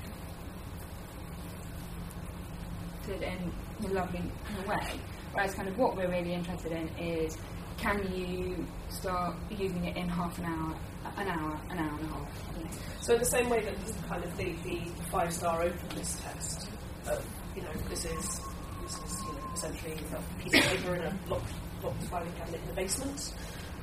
in 3.08 3.52
a 3.84 3.88
lovely 3.92 4.22
way. 4.66 5.00
Whereas, 5.32 5.54
kind 5.54 5.68
of 5.68 5.78
what 5.78 5.96
we're 5.96 6.08
really 6.08 6.32
interested 6.32 6.72
in 6.72 6.88
is 6.96 7.36
can 7.76 8.14
you 8.14 8.66
start 8.88 9.36
using 9.50 9.84
it 9.84 9.96
in 9.96 10.08
half 10.08 10.38
an 10.38 10.44
hour, 10.44 10.74
an 11.16 11.28
hour, 11.28 11.60
an 11.70 11.78
hour 11.78 11.98
and 11.98 12.08
a 12.08 12.12
half? 12.12 13.02
So 13.02 13.14
in 13.14 13.20
the 13.20 13.26
same 13.26 13.48
way 13.50 13.60
that 13.60 13.78
this 13.84 13.96
kind 14.08 14.24
of 14.24 14.36
the, 14.36 14.52
the 14.64 14.80
five 15.10 15.32
star 15.32 15.62
openness 15.62 16.20
test, 16.22 16.68
uh, 17.06 17.18
you 17.54 17.62
know, 17.62 17.72
this 17.88 18.04
is 18.04 18.40
this 18.82 18.98
is 18.98 19.22
you 19.22 19.32
know 19.32 19.50
essentially 19.54 19.92
a 19.92 20.42
piece 20.42 20.54
of 20.54 20.70
paper 20.70 20.94
in 20.96 21.02
a 21.02 21.16
locked, 21.28 21.52
locked 21.82 22.02
filing 22.04 22.32
cabinet 22.32 22.60
in 22.62 22.68
the 22.68 22.74
basement. 22.74 23.34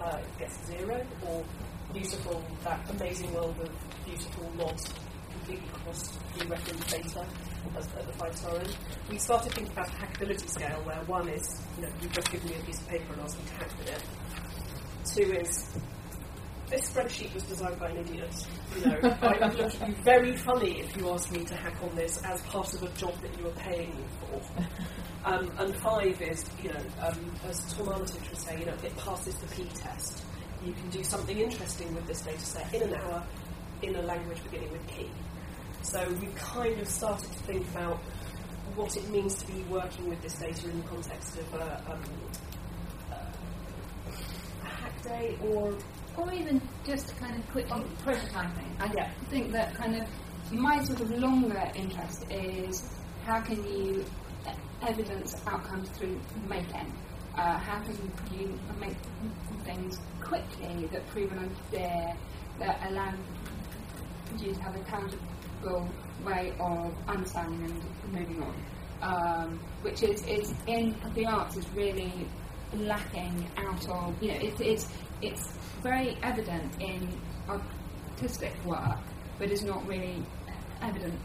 Uh, 0.01 0.17
gets 0.39 0.65
zero, 0.65 1.05
or 1.27 1.43
beautiful 1.93 2.43
that 2.63 2.79
amazing 2.89 3.31
world 3.33 3.55
of 3.61 3.69
beautiful 4.05 4.51
not 4.57 4.81
completely 5.31 5.67
crossed 5.83 6.13
pre-reckoned 6.33 6.87
data 6.87 7.25
as 7.77 7.87
the 7.87 8.13
five 8.13 8.35
star 8.35 8.57
end. 8.57 8.75
We 9.09 9.17
started 9.17 9.53
thinking 9.53 9.73
about 9.73 9.87
hackability 9.89 10.49
scale 10.49 10.81
where 10.83 11.01
one 11.05 11.29
is, 11.29 11.61
you 11.77 11.83
know, 11.83 11.89
you've 12.01 12.11
just 12.11 12.31
given 12.31 12.49
me 12.49 12.55
a 12.55 12.63
piece 12.63 12.79
of 12.79 12.87
paper 12.87 13.13
and 13.13 13.21
asked 13.21 13.39
me 13.39 13.45
to 13.45 13.53
hack 13.55 13.77
with 13.77 13.89
it. 13.89 14.03
Two 15.05 15.33
is 15.33 15.67
this 16.71 16.89
spreadsheet 16.89 17.33
was 17.33 17.43
designed 17.43 17.77
by 17.79 17.89
an 17.89 17.97
idiot. 17.97 18.33
You 18.77 18.85
know, 18.85 18.99
I 19.21 19.47
would 19.47 19.57
look 19.57 19.75
at 19.81 19.87
you 19.89 19.95
very 20.03 20.35
funny 20.37 20.79
if 20.79 20.95
you 20.95 21.09
asked 21.09 21.31
me 21.31 21.43
to 21.43 21.55
hack 21.55 21.75
on 21.83 21.93
this 21.95 22.21
as 22.23 22.41
part 22.43 22.73
of 22.73 22.81
a 22.83 22.87
job 22.97 23.13
that 23.21 23.37
you 23.37 23.43
were 23.43 23.51
paying 23.51 23.89
me 23.89 24.03
for. 24.21 24.41
Um, 25.25 25.51
and 25.59 25.75
five 25.75 26.19
is, 26.21 26.49
you 26.63 26.69
know, 26.69 26.79
um, 27.01 27.31
as 27.47 27.73
Tom 27.73 27.89
Armitage 27.89 28.27
would 28.29 28.39
say, 28.39 28.57
you 28.59 28.65
know, 28.65 28.73
it 28.83 28.95
passes 28.97 29.35
the 29.35 29.47
P 29.47 29.65
test. 29.75 30.23
You 30.65 30.73
can 30.73 30.89
do 30.89 31.03
something 31.03 31.37
interesting 31.37 31.93
with 31.93 32.07
this 32.07 32.21
data 32.21 32.39
set 32.39 32.73
in 32.73 32.83
an 32.83 32.95
hour 32.95 33.23
in 33.81 33.95
a 33.95 34.01
language 34.03 34.41
beginning 34.43 34.71
with 34.71 34.87
key. 34.87 35.09
So 35.83 36.07
we've 36.21 36.35
kind 36.35 36.79
of 36.79 36.87
started 36.87 37.31
to 37.31 37.39
think 37.39 37.67
about 37.69 37.97
what 38.75 38.95
it 38.95 39.09
means 39.09 39.35
to 39.43 39.47
be 39.51 39.63
working 39.63 40.09
with 40.09 40.21
this 40.21 40.35
data 40.39 40.69
in 40.69 40.77
the 40.81 40.87
context 40.87 41.37
of 41.37 41.53
a, 41.55 41.83
um, 41.91 42.01
a 44.63 44.65
hack 44.65 45.03
day 45.03 45.37
or 45.43 45.75
or 46.17 46.31
even 46.33 46.61
just 46.85 47.15
kind 47.17 47.35
of 47.37 47.49
quick 47.51 47.69
quickly 47.71 47.83
prototyping. 48.05 48.67
I 48.79 48.91
Yeah. 48.93 49.09
think 49.29 49.51
that 49.53 49.73
kind 49.75 49.95
of 49.95 50.07
my 50.51 50.83
sort 50.83 51.01
of 51.01 51.11
longer 51.11 51.71
interest 51.75 52.25
is 52.29 52.89
how 53.25 53.39
can 53.41 53.63
you 53.65 54.05
e- 54.47 54.51
evidence 54.81 55.35
outcomes 55.47 55.89
through 55.89 56.19
making. 56.49 56.93
Uh, 57.37 57.57
how 57.57 57.79
can 57.81 57.95
you 58.37 58.59
make 58.79 58.97
things 59.63 59.97
quickly 60.21 60.87
that 60.91 61.07
prove 61.07 61.31
an 61.31 61.49
idea 61.71 62.15
that 62.59 62.79
allow 62.89 63.13
you 64.37 64.53
to 64.53 64.61
have 64.61 64.75
a 64.75 64.79
tangible 64.83 65.23
way 66.25 66.53
of 66.59 66.93
understanding 67.07 67.63
and 67.63 68.13
moving 68.13 68.43
on. 68.43 68.55
Um, 69.01 69.59
which 69.81 70.03
is, 70.03 70.23
is 70.27 70.53
in 70.67 70.95
the 71.15 71.25
arts 71.25 71.57
is 71.57 71.67
really 71.69 72.27
lacking 72.73 73.49
out 73.57 73.89
of 73.89 74.21
you 74.21 74.29
know 74.31 74.39
it, 74.39 74.61
it's 74.61 74.87
it's 75.21 75.53
very 75.81 76.17
evident 76.21 76.79
in 76.79 77.09
artistic 77.49 78.53
work, 78.63 78.99
but 79.39 79.49
is 79.49 79.63
not 79.63 79.85
really 79.87 80.23
evident 80.81 81.19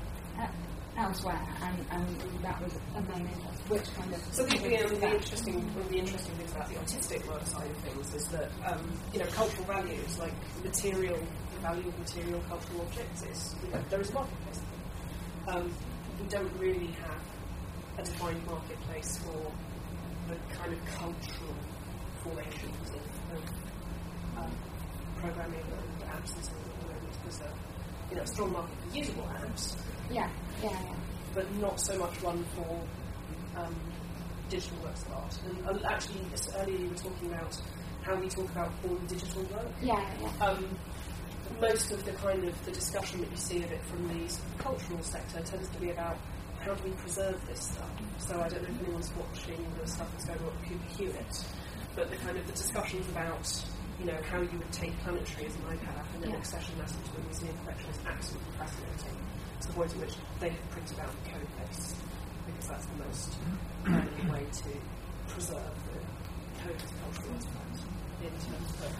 elsewhere, 0.96 1.40
and, 1.62 1.86
and 1.90 2.42
that 2.42 2.62
was 2.62 2.78
a 2.96 3.00
main 3.02 3.28
interest. 3.28 3.68
Which 3.68 3.94
kind 3.94 4.14
of 4.14 4.20
So 4.32 4.44
the, 4.44 4.56
the, 4.56 4.96
the 4.96 5.12
interesting, 5.12 5.74
one 5.74 5.84
of 5.84 5.88
the 5.90 5.98
interesting 5.98 6.34
things 6.36 6.52
about 6.52 6.68
the 6.68 6.78
artistic 6.78 7.28
work 7.28 7.46
side 7.46 7.70
of 7.70 7.76
things 7.78 8.14
is 8.14 8.28
that 8.28 8.50
um, 8.64 8.90
you 9.12 9.18
know 9.18 9.26
cultural 9.26 9.64
values 9.64 10.18
like 10.18 10.32
material 10.64 11.18
the 11.56 11.62
value 11.62 11.88
of 11.88 11.98
material 11.98 12.40
cultural 12.48 12.80
objects 12.82 13.22
is 13.24 13.54
you 13.64 13.70
know, 13.70 13.82
there 13.90 14.00
is 14.00 14.10
a 14.10 14.14
marketplace. 14.14 14.60
Um, 15.48 15.72
we 16.20 16.26
don't 16.28 16.52
really 16.58 16.92
have 17.02 17.22
a 17.98 18.02
defined 18.02 18.44
marketplace 18.46 19.18
for 19.18 19.52
the 20.28 20.36
kind 20.56 20.72
of 20.72 20.84
cultural 20.86 21.54
formations 22.22 22.90
of, 22.90 23.36
of 23.36 23.42
um, 24.38 24.50
programming 25.18 25.60
and 25.60 26.10
apps 26.10 26.34
and 26.34 26.44
so 26.44 26.52
on 26.52 26.58
at 26.70 26.80
the 26.80 26.86
moment. 26.86 27.16
There's 27.22 27.40
a 27.40 27.52
you 28.10 28.16
know, 28.16 28.24
strong 28.24 28.52
market 28.52 28.76
for 28.88 28.96
usable 28.96 29.28
apps, 29.40 29.76
Yeah, 30.10 30.28
yeah, 30.62 30.70
yeah. 30.70 30.94
but 31.34 31.52
not 31.56 31.80
so 31.80 31.98
much 31.98 32.22
one 32.22 32.44
for 32.54 32.80
um, 33.56 33.74
digital 34.48 34.78
works 34.82 35.02
of 35.06 35.12
art. 35.12 35.38
And 35.68 35.84
actually, 35.86 36.20
earlier 36.58 36.78
you 36.78 36.88
were 36.88 36.94
talking 36.96 37.32
about 37.32 37.56
how 38.02 38.14
we 38.16 38.28
talk 38.28 38.48
about 38.50 38.72
all 38.88 38.94
digital 39.08 39.42
work. 39.44 39.66
Yeah, 39.82 40.04
yeah. 40.20 40.46
Um, 40.46 40.64
most 41.60 41.92
of 41.92 42.04
the 42.04 42.12
kind 42.12 42.44
of 42.44 42.64
the 42.64 42.72
discussion 42.72 43.20
that 43.20 43.30
you 43.30 43.36
see 43.36 43.62
of 43.62 43.72
it 43.72 43.82
from 43.84 44.08
the 44.08 44.36
cultural 44.58 45.02
sector 45.02 45.40
tends 45.42 45.68
to 45.68 45.78
be 45.80 45.90
about 45.90 46.16
how 46.60 46.74
do 46.74 46.84
we 46.84 46.90
preserve 46.96 47.40
this 47.46 47.60
stuff. 47.72 47.90
So 48.18 48.40
I 48.40 48.48
don't 48.48 48.62
know 48.62 48.68
if 48.68 48.82
anyone's 48.82 49.12
watching 49.16 49.64
the 49.80 49.86
stuff 49.88 50.10
that's 50.12 50.24
going 50.26 50.40
on 50.40 50.46
at 50.48 50.68
Cooper 50.68 50.90
Hewitt, 50.98 51.44
but 51.94 52.10
the 52.10 52.16
kind 52.16 52.36
of 52.36 52.46
the 52.46 52.52
discussions 52.52 53.08
about 53.08 53.46
you 54.00 54.04
know 54.06 54.18
how 54.30 54.40
you 54.42 54.58
would 54.58 54.72
take 54.72 54.92
planetary 55.00 55.46
as 55.46 55.54
an 55.56 55.62
iPad 55.72 56.04
and 56.14 56.22
then 56.24 56.30
Yeah. 56.30 56.36
accession 56.36 56.76
that 56.78 56.90
into 56.92 57.16
a 57.16 57.24
museum 57.24 57.56
collection 57.64 57.88
is 57.90 57.98
absolutely 58.04 58.52
fascinating. 58.58 59.16
To 59.62 59.66
the 59.68 59.72
point 59.72 59.90
at 59.92 59.96
which 60.00 60.14
they 60.40 60.50
have 60.50 60.70
printed 60.70 60.98
out 61.00 61.10
the 61.24 61.30
code 61.30 61.48
base 61.56 61.94
because 62.44 62.68
that's 62.68 62.86
the 62.86 62.98
most 63.04 63.36
valuable 63.84 64.32
way 64.34 64.44
to 64.44 64.68
preserve 65.32 65.72
the 65.88 65.98
code 66.60 66.76
as 66.76 66.90
a 66.92 66.94
cultural 67.00 67.32
artifact 67.32 67.78
in 68.20 68.30
terms 68.36 68.70
of 68.84 68.92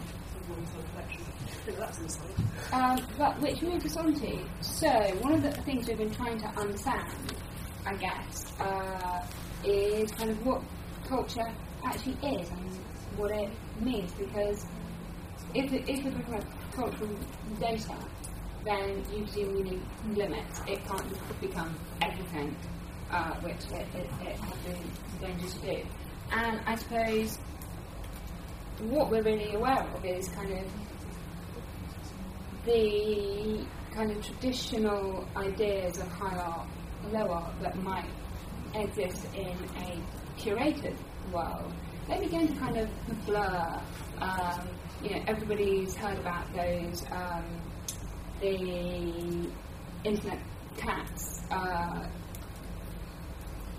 Um, 2.72 3.06
but 3.18 3.40
which 3.40 3.62
moves 3.62 3.86
us 3.86 3.96
on 3.96 4.14
to, 4.14 4.38
so 4.60 4.88
one 5.20 5.34
of 5.34 5.42
the 5.42 5.50
things 5.62 5.88
we've 5.88 5.98
been 5.98 6.10
trying 6.10 6.38
to 6.38 6.46
understand, 6.58 7.34
I 7.86 7.94
guess, 7.94 8.52
uh, 8.60 9.26
is 9.64 10.10
kind 10.12 10.30
of 10.30 10.46
what 10.46 10.62
culture 11.08 11.48
actually 11.84 12.16
is 12.22 12.50
and 12.50 12.70
what 13.16 13.30
it 13.30 13.50
means. 13.80 14.12
Because 14.12 14.66
if, 15.54 15.72
it, 15.72 15.88
if 15.88 16.04
we're 16.04 16.10
talking 16.10 16.34
about 16.34 16.44
cultural 16.72 17.10
data, 17.60 17.96
then 18.64 19.04
you 19.12 19.62
need 19.62 19.80
limits. 20.16 20.60
It 20.66 20.84
can't 20.86 21.08
just 21.08 21.40
become 21.40 21.74
everything, 22.02 22.54
uh, 23.10 23.34
which 23.36 23.64
it, 23.72 23.86
it, 23.94 24.10
it 24.22 24.36
has 24.36 24.58
been 24.64 24.90
dangerous 25.20 25.54
to 25.54 25.60
do. 25.60 25.82
And 26.32 26.60
I 26.66 26.74
suppose 26.74 27.38
what 28.80 29.10
we're 29.10 29.22
really 29.22 29.54
aware 29.54 29.86
of 29.94 30.04
is 30.04 30.28
kind 30.28 30.52
of 30.52 30.64
the 32.64 33.64
kind 33.92 34.10
of 34.10 34.24
traditional 34.24 35.26
ideas 35.36 35.98
of 35.98 36.08
high 36.08 36.36
art, 36.36 36.68
low 37.12 37.28
art 37.28 37.52
that 37.62 37.76
might 37.82 38.10
exist 38.74 39.26
in 39.34 39.56
a 39.78 39.98
curated 40.38 40.94
world, 41.32 41.72
they 42.08 42.20
begin 42.20 42.48
to 42.48 42.54
kind 42.54 42.76
of 42.76 42.88
blur. 43.24 43.80
Um, 44.18 44.68
you 45.02 45.10
know, 45.10 45.22
everybody's 45.26 45.94
heard 45.94 46.18
about 46.18 46.52
those 46.54 47.04
um, 47.10 47.44
the 48.40 49.48
internet 50.04 50.38
cats. 50.76 51.42
Uh, 51.50 52.06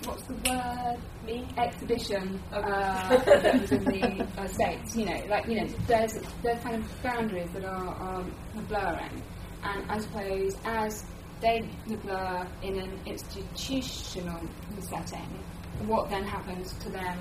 what's 0.06 0.24
the 0.24 0.34
word? 0.34 0.98
Me? 1.26 1.46
exhibition 1.58 2.42
uh, 2.54 3.18
that 3.26 3.62
was 3.62 3.72
in 3.72 3.84
the 3.84 4.28
uh, 4.38 4.48
states. 4.48 4.96
You 4.96 5.06
know, 5.06 5.22
like 5.30 5.48
you 5.48 5.62
know, 5.62 5.68
there's 5.88 6.14
there's 6.42 6.62
kind 6.64 6.76
of 6.76 7.04
boundaries 7.04 7.50
that 7.54 7.66
are, 7.66 7.88
are 7.88 8.24
blurring, 8.68 9.22
and 9.64 9.92
I 9.92 10.00
suppose 10.00 10.56
as 10.66 11.04
they 11.42 11.68
blur 11.88 12.48
in 12.64 12.80
an 12.80 13.00
institutional 13.06 14.40
setting, 14.80 15.44
what 15.86 16.10
then 16.10 16.24
happens 16.24 16.74
to 16.80 16.90
them, 16.90 17.18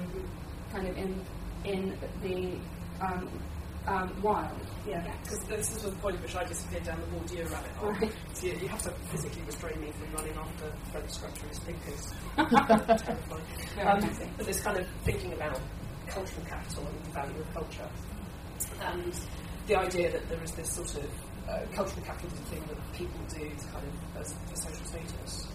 kind 0.72 0.86
of 0.86 0.96
in 0.96 1.20
in 1.64 1.98
the 2.22 3.04
um, 3.04 3.28
um, 3.86 4.22
wild? 4.22 4.60
Yeah, 4.86 5.02
because 5.22 5.40
this 5.44 5.76
is 5.76 5.82
the 5.82 5.90
point 5.92 6.16
at 6.16 6.22
which 6.22 6.36
I 6.36 6.44
disappeared 6.44 6.84
down 6.84 7.00
the 7.00 7.06
Bourdieu 7.16 7.50
rabbit 7.50 7.70
hole. 7.72 7.92
Right. 7.92 8.12
So 8.34 8.46
you, 8.46 8.54
you 8.54 8.68
have 8.68 8.82
to 8.82 8.90
physically 9.10 9.42
restrain 9.42 9.80
me 9.80 9.92
from 9.92 10.12
running 10.12 10.36
after 10.36 10.72
French 10.92 11.10
structuralist 11.10 11.60
thinkers. 11.62 12.14
Terrifying. 13.04 13.42
Very 13.74 13.88
Um, 13.88 14.30
but 14.36 14.46
this 14.46 14.60
kind 14.60 14.78
of 14.78 14.86
thinking 15.04 15.32
about 15.32 15.60
cultural 16.08 16.46
capital 16.46 16.86
and 16.86 17.04
the 17.04 17.10
value 17.10 17.40
of 17.40 17.54
culture, 17.54 17.88
and 18.80 19.12
the 19.66 19.76
idea 19.76 20.10
that 20.12 20.28
there 20.28 20.42
is 20.42 20.52
this 20.52 20.72
sort 20.72 20.96
of 20.96 21.10
uh, 21.48 21.60
cultural 21.74 22.04
capital 22.04 22.30
is 22.32 22.40
a 22.40 22.44
thing 22.44 22.62
that 22.68 22.92
people 22.92 23.20
do 23.28 23.48
to 23.48 23.66
kind 23.68 23.84
of 23.86 24.20
as 24.20 24.34
a 24.52 24.56
social 24.56 24.84
status. 24.84 25.46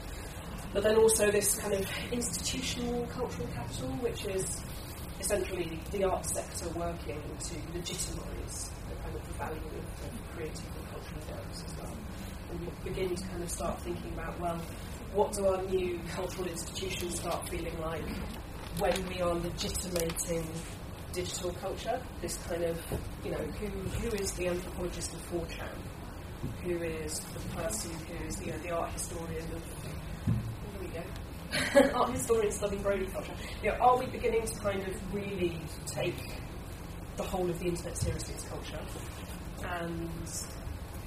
But 0.74 0.84
then 0.84 0.96
also 0.96 1.30
this 1.32 1.58
kind 1.60 1.74
of 1.74 1.86
institutional 2.12 3.06
cultural 3.08 3.48
capital, 3.54 3.90
which 4.00 4.26
is 4.26 4.62
essentially 5.22 5.80
the 5.92 6.04
arts 6.04 6.34
sector 6.34 6.68
working 6.70 7.22
to 7.40 7.54
legitimise 7.78 8.70
the 8.90 8.96
kind 9.04 9.16
of 9.16 9.28
the 9.28 9.34
value 9.34 9.62
of, 9.78 10.06
of 10.06 10.36
creative 10.36 10.66
and 10.78 10.88
cultural 10.92 11.38
works 11.38 11.64
as 11.66 11.78
well. 11.78 11.96
And 12.50 12.60
we 12.60 12.90
begin 12.90 13.16
to 13.16 13.28
kind 13.28 13.44
of 13.44 13.50
start 13.50 13.80
thinking 13.82 14.12
about, 14.14 14.40
well, 14.40 14.60
what 15.14 15.32
do 15.34 15.46
our 15.46 15.62
new 15.64 16.00
cultural 16.16 16.48
institutions 16.48 17.20
start 17.20 17.48
feeling 17.50 17.80
like 17.82 18.10
when 18.80 19.08
we 19.10 19.22
are 19.22 19.36
legitimating 19.36 20.48
digital 21.14 21.54
culture? 21.54 22.02
This 22.22 22.38
kind 22.48 22.64
of, 22.64 22.78
you 23.24 23.32
know, 23.32 23.38
who, 23.38 23.68
who 23.68 24.16
is 24.18 24.32
the 24.34 24.48
anthropologist 24.48 25.14
of 25.14 25.32
4chan? 25.32 25.78
Who 26.64 26.82
is 26.82 27.20
the 27.20 27.56
person 27.56 27.92
who 27.92 28.26
is, 28.26 28.42
you 28.42 28.52
know, 28.52 28.58
the 28.58 28.72
art 28.72 28.92
historian 28.94 29.44
of 29.56 29.64
here 30.26 30.82
we 30.82 30.88
go. 30.88 31.04
Art 31.94 32.12
historians 32.12 32.56
studying 32.56 32.82
Brody 32.82 33.06
culture. 33.08 33.34
You 33.64 33.72
know, 33.72 33.78
are 33.78 33.98
we 33.98 34.06
beginning 34.06 34.46
to 34.46 34.60
kind 34.60 34.82
of 34.88 35.14
really 35.14 35.60
take 35.86 36.16
the 37.18 37.24
whole 37.24 37.50
of 37.50 37.60
the 37.60 37.66
internet 37.66 37.98
seriously 37.98 38.36
as 38.36 38.44
culture? 38.46 38.80
And 39.64 40.10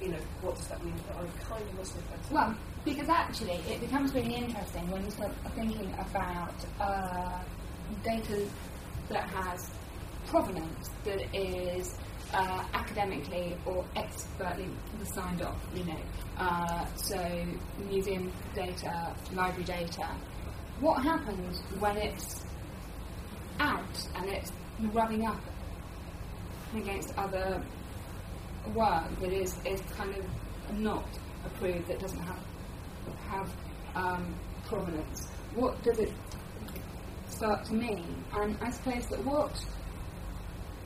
you 0.01 0.09
know, 0.09 0.19
what 0.41 0.55
does 0.55 0.67
that 0.67 0.83
mean? 0.83 0.93
I've 1.17 1.49
kind 1.49 1.63
of 1.63 1.77
lost 1.77 1.95
my 1.95 2.01
place. 2.01 2.31
Well, 2.31 2.55
because 2.83 3.09
actually 3.09 3.59
it 3.67 3.79
becomes 3.81 4.13
really 4.13 4.35
interesting 4.35 4.89
when 4.91 5.03
you 5.03 5.11
start 5.11 5.31
thinking 5.55 5.93
about 5.97 6.53
uh, 6.79 7.39
data 8.03 8.45
that 9.09 9.29
has 9.29 9.71
provenance 10.27 10.89
that 11.03 11.35
is 11.35 11.97
uh, 12.33 12.63
academically 12.73 13.55
or 13.65 13.85
expertly 13.95 14.69
signed 15.03 15.41
off, 15.41 15.59
you 15.73 15.83
know. 15.85 15.99
Uh, 16.37 16.85
so 16.95 17.45
museum 17.89 18.31
data, 18.53 19.15
library 19.33 19.63
data. 19.63 20.09
What 20.79 21.01
happens 21.03 21.61
when 21.79 21.97
it's 21.97 22.43
out 23.59 24.07
and 24.15 24.29
it's 24.29 24.51
rubbing 24.93 25.25
up 25.25 25.39
against 26.75 27.17
other 27.17 27.63
work 28.73 29.19
that 29.21 29.31
is, 29.31 29.55
is 29.65 29.81
kind 29.97 30.13
of 30.15 30.77
not 30.77 31.07
approved, 31.45 31.87
that 31.87 31.99
doesn't 31.99 32.19
have 32.19 32.39
have 33.29 33.49
um, 33.95 34.35
provenance. 34.65 35.27
What 35.53 35.81
does 35.83 35.99
it 35.99 36.11
start 37.27 37.65
to 37.65 37.73
mean? 37.73 38.23
And 38.33 38.57
I 38.61 38.71
suppose 38.71 39.05
that 39.07 39.23
what 39.23 39.65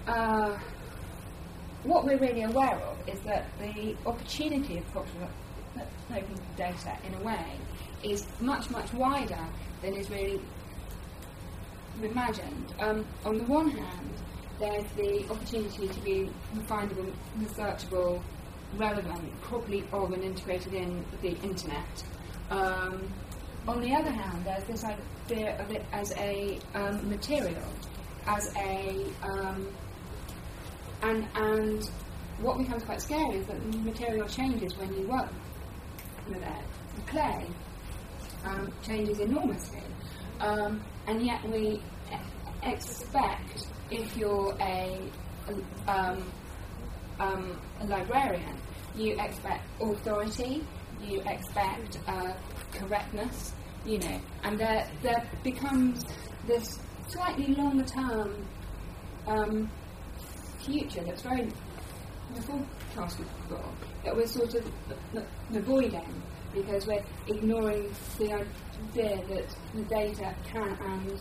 uh, 0.07 0.57
what 1.83 2.05
we're 2.05 2.17
really 2.17 2.43
aware 2.43 2.75
of 2.75 2.97
is 3.07 3.19
that 3.21 3.45
the 3.59 3.95
opportunity 4.05 4.77
of 4.77 4.93
cultural 4.93 5.29
open 6.11 6.41
data, 6.57 6.97
in 7.05 7.13
a 7.13 7.19
way, 7.23 7.45
is 8.03 8.27
much 8.41 8.69
much 8.69 8.93
wider 8.93 9.45
than 9.81 9.93
is 9.93 10.09
really 10.09 10.39
imagined. 12.01 12.73
Um, 12.79 13.05
on 13.25 13.37
the 13.37 13.43
one 13.45 13.69
hand, 13.69 14.09
there's 14.59 14.85
the 14.97 15.25
opportunity 15.29 15.87
to 15.87 15.99
be 16.01 16.29
findable, 16.67 17.11
researchable, 17.39 18.21
relevant, 18.77 19.41
properly 19.41 19.83
of 19.91 20.11
and 20.11 20.23
integrated 20.23 20.73
in 20.73 21.03
the 21.21 21.37
internet. 21.41 22.03
Um, 22.49 23.07
on 23.67 23.81
the 23.81 23.93
other 23.93 24.11
hand, 24.11 24.45
there's 24.45 24.63
this 24.65 24.83
idea 24.83 25.59
of 25.59 25.71
it 25.71 25.85
as 25.91 26.11
a 26.17 26.59
um, 26.73 27.09
material, 27.09 27.71
as 28.25 28.53
a 28.55 29.05
um, 29.23 29.67
and 31.01 31.27
and 31.35 31.89
what 32.41 32.57
becomes 32.57 32.83
quite 32.83 33.01
scary 33.01 33.37
is 33.37 33.47
that 33.47 33.71
the 33.71 33.77
material 33.79 34.27
changes 34.27 34.75
when 34.77 34.93
you 34.93 35.07
work 35.07 35.29
with 36.27 36.41
it. 36.41 37.05
Clay 37.07 37.45
um, 38.45 38.71
changes 38.85 39.19
enormously, 39.19 39.81
um, 40.39 40.81
and 41.07 41.25
yet 41.25 41.43
we 41.49 41.81
expect 42.63 43.67
if 43.91 44.17
you're 44.17 44.55
a 44.59 44.99
um, 45.87 46.23
um, 47.19 47.59
a 47.81 47.85
librarian, 47.85 48.55
you 48.95 49.19
expect 49.19 49.63
authority, 49.81 50.65
you 51.03 51.21
expect 51.21 51.99
uh, 52.07 52.33
correctness, 52.73 53.53
you 53.85 53.99
know, 53.99 54.21
and 54.43 54.59
there 54.59 54.87
there 55.01 55.29
becomes 55.43 56.03
this 56.47 56.79
slightly 57.07 57.55
longer 57.55 57.83
term 57.85 58.45
um, 59.27 59.69
future 60.59 61.03
that's 61.03 61.21
very 61.21 61.49
the 62.35 62.41
got 63.49 63.63
that 64.03 64.15
we're 64.15 64.27
sort 64.27 64.53
of 64.53 64.71
avoiding 65.53 66.21
because 66.53 66.87
we're 66.87 67.03
ignoring 67.27 67.89
the 68.17 68.33
idea 68.33 69.23
that 69.27 69.55
the 69.73 69.81
data 69.83 70.35
can 70.45 70.77
and 70.81 71.19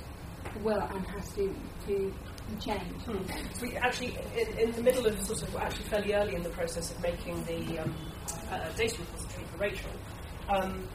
will 0.63 0.81
and 0.81 1.07
has 1.07 1.31
to, 1.33 1.55
to 1.87 2.13
change. 2.61 3.03
Hmm. 3.05 3.63
We 3.63 3.77
actually, 3.77 4.19
in, 4.37 4.59
in, 4.59 4.73
the 4.73 4.83
middle 4.83 5.07
of 5.07 5.21
sort 5.21 5.43
of, 5.43 5.57
actually 5.57 5.85
fairly 5.85 6.15
early 6.15 6.35
in 6.35 6.43
the 6.43 6.49
process 6.51 6.91
of 6.91 7.03
making 7.03 7.45
the 7.45 7.81
um, 7.81 7.95
uh, 8.51 8.69
data 8.77 8.97
repository 8.99 9.47
for 9.53 9.59
Rachel, 9.59 9.91
um, 10.49 10.89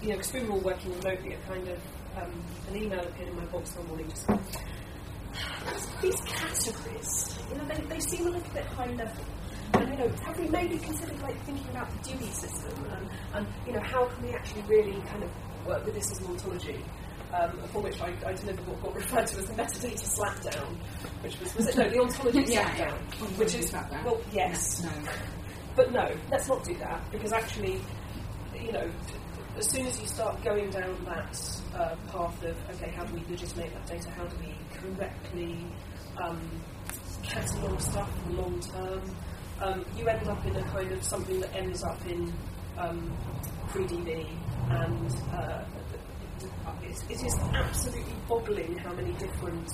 you 0.00 0.08
know, 0.08 0.16
because 0.16 0.32
we 0.32 0.40
were 0.40 0.52
all 0.52 0.60
working 0.60 0.92
remotely, 0.98 1.34
it 1.34 1.46
kind 1.46 1.68
of, 1.68 1.78
um, 2.16 2.42
an 2.68 2.76
email 2.76 3.00
appeared 3.00 3.28
in 3.28 3.36
my 3.36 3.44
box 3.46 3.76
one 3.76 3.86
morning 3.88 4.08
just 4.08 4.26
these 6.02 6.20
categories, 6.22 7.38
you 7.48 7.56
know, 7.56 7.64
they, 7.64 7.80
they 7.82 8.00
seem 8.00 8.26
a 8.26 8.30
little 8.30 8.52
bit 8.52 8.64
high 8.66 8.90
level. 8.90 9.24
And, 9.82 9.98
you 9.98 9.98
know, 9.98 10.14
have 10.24 10.38
we 10.38 10.46
maybe 10.46 10.78
considered 10.78 11.20
like 11.22 11.44
thinking 11.44 11.68
about 11.70 11.90
the 11.90 12.10
Dewey 12.10 12.30
system 12.30 12.86
and, 12.92 13.08
and, 13.34 13.46
you 13.66 13.72
know, 13.72 13.80
how 13.80 14.06
can 14.06 14.22
we 14.22 14.32
actually 14.32 14.62
really 14.62 15.00
kind 15.02 15.24
of 15.24 15.30
work 15.66 15.84
with 15.84 15.94
this 15.94 16.12
as 16.12 16.20
an 16.20 16.26
ontology? 16.26 16.84
Um, 17.34 17.58
for 17.72 17.82
which 17.82 18.00
I, 18.00 18.12
I 18.26 18.32
delivered 18.34 18.64
what 18.68 18.82
got 18.82 18.94
referred 19.02 19.26
to 19.26 19.38
as 19.38 19.46
the 19.46 19.54
metadata 19.54 20.16
slapdown, 20.16 20.76
which 21.22 21.40
was, 21.40 21.54
was 21.56 21.68
it, 21.68 21.76
no, 21.76 21.88
the 21.88 21.98
ontology 21.98 22.44
yeah, 22.52 22.68
slapdown, 22.68 23.20
yeah. 23.20 23.26
which 23.38 23.54
is, 23.54 23.72
slapdown. 23.72 24.04
well, 24.04 24.20
yes. 24.32 24.82
No. 24.84 25.12
But 25.74 25.92
no, 25.92 26.14
let's 26.30 26.46
not 26.46 26.62
do 26.62 26.74
that, 26.76 27.10
because 27.10 27.32
actually, 27.32 27.80
you 28.54 28.70
know, 28.70 28.88
as 29.56 29.68
soon 29.68 29.86
as 29.86 30.00
you 30.00 30.06
start 30.06 30.44
going 30.44 30.70
down 30.70 30.94
that 31.06 31.60
uh, 31.74 31.96
path 32.12 32.44
of, 32.44 32.56
okay, 32.74 32.90
how 32.90 33.04
do 33.04 33.14
we 33.14 33.20
legitimate 33.30 33.72
that 33.72 33.86
data, 33.86 34.10
how 34.10 34.26
do 34.26 34.36
we 34.38 34.54
correctly 34.76 35.64
um, 36.22 36.40
catalogue 37.22 37.80
stuff 37.80 38.10
long 38.30 38.60
term, 38.60 39.00
um, 39.60 39.84
you 39.96 40.08
end 40.08 40.28
up 40.28 40.44
in 40.46 40.56
a 40.56 40.62
kind 40.64 40.92
of 40.92 41.02
something 41.02 41.40
that 41.40 41.54
ends 41.54 41.82
up 41.82 42.04
in 42.06 42.32
um, 42.78 43.16
FreeDB, 43.68 44.26
and 44.70 45.12
uh, 45.32 45.64
it, 46.82 46.96
it 47.10 47.24
is 47.24 47.38
absolutely 47.54 48.14
boggling 48.28 48.76
how 48.78 48.92
many 48.92 49.12
different 49.12 49.68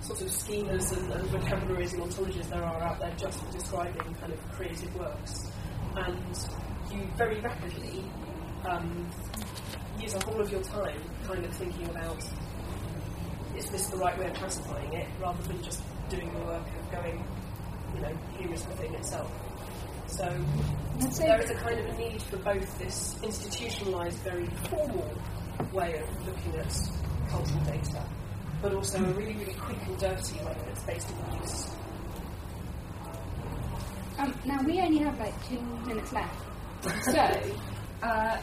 sort 0.00 0.20
of 0.20 0.28
schemas 0.28 0.96
and, 0.96 1.12
and 1.12 1.24
vocabularies 1.28 1.94
and 1.94 2.02
ontologies 2.02 2.48
there 2.50 2.62
are 2.62 2.82
out 2.82 3.00
there 3.00 3.14
just 3.16 3.42
for 3.42 3.52
describing 3.52 4.14
kind 4.14 4.32
of 4.32 4.52
creative 4.52 4.94
works. 4.96 5.50
And 5.96 6.38
you 6.92 7.08
very 7.16 7.40
rapidly 7.40 8.04
um, 8.68 9.08
use 9.98 10.14
up 10.14 10.28
all 10.28 10.40
of 10.40 10.50
your 10.50 10.62
time 10.62 11.00
kind 11.26 11.44
of 11.44 11.54
thinking 11.54 11.88
about 11.88 12.22
is 13.56 13.66
this 13.70 13.86
the 13.86 13.96
right 13.96 14.18
way 14.18 14.26
of 14.26 14.34
classifying 14.34 14.92
it 14.92 15.08
rather 15.20 15.42
than 15.44 15.62
just 15.62 15.80
doing 16.08 16.32
the 16.34 16.40
work 16.40 16.66
of 16.66 16.90
going, 16.90 17.24
you 17.94 18.00
know, 18.00 18.18
here 18.38 18.52
is 18.52 18.64
the 18.64 18.74
thing 18.74 18.94
itself. 18.94 19.30
So 20.06 20.28
there 21.18 21.40
is 21.40 21.50
a 21.50 21.54
kind 21.54 21.78
of 21.80 21.86
a 21.86 21.98
need 21.98 22.22
for 22.22 22.36
both 22.36 22.78
this 22.78 23.14
institutionalised, 23.22 24.22
very 24.22 24.46
formal 24.68 25.12
way 25.72 25.98
of 25.98 26.26
looking 26.26 26.54
at 26.56 26.72
cultural 27.28 27.64
data, 27.64 28.04
but 28.62 28.74
also 28.74 28.98
a 28.98 29.12
really, 29.12 29.34
really 29.34 29.54
quick 29.54 29.78
and 29.86 29.98
dirty 29.98 30.36
way 30.44 30.56
that's 30.66 30.82
based 30.84 31.08
on 31.10 31.40
use. 31.40 31.70
Um, 34.18 34.34
now 34.44 34.62
we 34.62 34.80
only 34.80 34.98
have 34.98 35.18
like 35.18 35.48
two 35.48 35.60
minutes 35.86 36.12
left, 36.12 36.44
so 37.04 37.56
uh, 38.02 38.36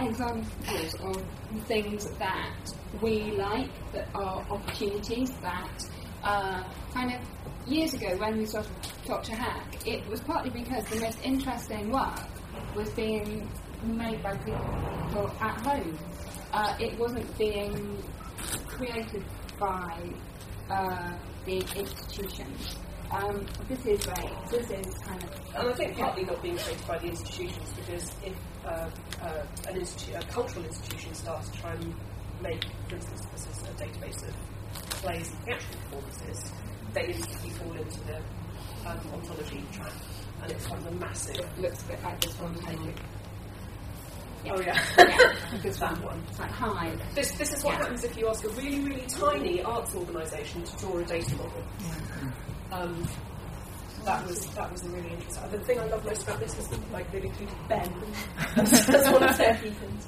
examples 0.00 0.94
of 1.00 1.22
things 1.66 2.06
that 2.18 2.72
we 3.00 3.32
like, 3.32 3.70
that 3.92 4.08
are 4.14 4.44
opportunities 4.50 5.30
that 5.42 5.84
uh, 6.22 6.62
kind 6.92 7.12
of 7.14 7.20
years 7.70 7.94
ago 7.94 8.16
when 8.18 8.38
we 8.38 8.46
started 8.46 8.70
Dr. 9.06 9.34
Hack, 9.34 9.86
it 9.86 10.06
was 10.08 10.20
partly 10.20 10.50
because 10.50 10.84
the 10.86 11.00
most 11.00 11.18
interesting 11.22 11.90
work 11.90 12.20
was 12.74 12.90
being 12.90 13.48
made 13.84 14.22
by 14.22 14.36
people 14.36 15.30
at 15.40 15.60
home. 15.60 15.98
Uh, 16.52 16.74
it 16.80 16.98
wasn't 16.98 17.38
being 17.38 18.02
created 18.66 19.24
by 19.58 20.10
uh, 20.70 21.12
the 21.44 21.58
institutions. 21.76 22.76
Um, 23.10 23.46
this 23.68 23.86
is 23.86 24.04
great. 24.04 24.30
This 24.50 24.70
is 24.70 24.94
kind 24.98 25.22
of. 25.22 25.30
And 25.54 25.68
I 25.68 25.72
think 25.72 25.96
partly 25.96 26.24
not 26.24 26.42
being 26.42 26.58
created 26.58 26.86
by 26.86 26.98
the 26.98 27.06
institutions 27.06 27.72
because 27.74 28.12
if 28.22 28.34
uh, 28.66 28.90
uh, 29.22 29.46
an 29.68 29.80
institu- 29.80 30.18
a 30.20 30.24
cultural 30.26 30.64
institution 30.64 31.14
starts 31.14 31.48
to 31.50 31.58
try 31.60 31.72
and 31.72 31.94
make, 32.42 32.64
for 32.88 32.96
instance, 32.96 33.22
this 33.32 33.46
is 33.46 33.62
a 33.62 33.72
database 33.82 34.28
of 34.28 34.34
plays 35.02 35.30
and 35.30 35.38
theatrical 35.44 35.80
performances, 35.82 36.52
they 36.94 37.04
immediately 37.04 37.50
fall 37.50 37.72
into 37.72 38.00
the 38.04 38.16
um, 38.88 38.98
ontology 39.12 39.64
trap, 39.72 39.92
and 40.42 40.50
it 40.52 40.58
becomes 40.58 40.86
a 40.86 40.90
massive. 40.92 41.36
It 41.36 41.58
looks 41.60 41.82
a 41.82 41.86
bit 41.88 42.02
like 42.02 42.20
this 42.20 42.38
one. 42.40 42.54
Mm. 42.54 42.92
Oh 44.50 44.60
yeah, 44.60 44.80
yeah. 44.96 45.58
this 45.62 45.78
that 45.78 46.00
one. 46.02 46.22
It's 46.28 46.38
like 46.38 46.50
Hive. 46.50 47.14
This 47.14 47.32
this 47.32 47.52
is 47.52 47.64
what 47.64 47.74
Yeah. 47.74 47.78
happens 47.82 48.04
if 48.04 48.16
you 48.16 48.28
ask 48.28 48.44
a 48.44 48.48
really 48.50 48.80
really 48.80 49.04
tiny 49.08 49.62
arts 49.62 49.94
organisation 49.94 50.62
to 50.62 50.76
draw 50.78 50.96
a 50.98 51.04
data 51.04 51.34
model. 51.36 51.62
Um, 52.70 53.08
that 54.04 54.24
was 54.26 54.46
that 54.54 54.70
was 54.72 54.84
a 54.84 54.88
really 54.90 55.10
interesting. 55.10 55.50
The 55.50 55.58
thing 55.60 55.80
I 55.80 55.86
love 55.86 56.04
most 56.04 56.22
about 56.22 56.38
this 56.40 56.56
is 56.56 56.68
that, 56.68 56.92
like 56.92 57.10
they've 57.10 57.24
included 57.24 57.54
Ben 57.68 57.92
as 58.56 58.88
as 58.88 59.10
one 59.12 59.22
of 59.24 59.36
their 59.36 59.54
heathens. 59.62 60.06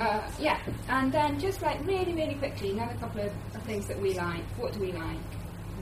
Uh, 0.00 0.20
yeah, 0.38 0.58
and 0.88 1.10
then 1.12 1.38
just 1.40 1.60
like 1.62 1.84
really, 1.86 2.12
really 2.14 2.34
quickly, 2.34 2.70
another 2.70 2.94
couple 2.94 3.20
of, 3.22 3.32
of 3.54 3.62
things 3.62 3.86
that 3.88 4.00
we 4.00 4.14
like. 4.14 4.44
What 4.58 4.72
do 4.72 4.80
we 4.80 4.92
like? 4.92 5.18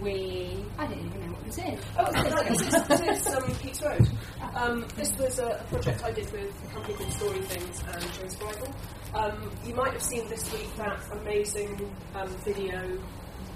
We 0.01 0.63
I 0.79 0.87
don't 0.87 0.99
even 1.07 1.21
know 1.27 1.33
what 1.33 1.45
this 1.47 1.59
is. 1.59 1.81
Oh, 1.99 2.13
this 2.13 2.61
is, 2.61 2.89
this 2.89 3.27
is 3.27 3.35
um, 3.35 3.43
Pepys 3.45 3.83
Road. 3.83 4.09
Um, 4.55 4.87
this 4.97 5.17
was 5.17 5.39
a, 5.39 5.47
a 5.47 5.65
project 5.71 6.05
I 6.05 6.13
did 6.13 6.31
with 6.33 6.53
a 6.65 6.75
company 6.75 6.95
called 6.95 7.11
Storythings 7.11 7.95
and 7.95 8.13
James 8.15 8.37
Bridle. 8.37 8.75
Um, 9.15 9.51
you 9.65 9.75
might 9.75 9.93
have 9.95 10.03
seen 10.03 10.29
this 10.29 10.51
week 10.53 10.75
that 10.77 11.01
amazing 11.13 11.91
um, 12.15 12.29
video 12.45 12.99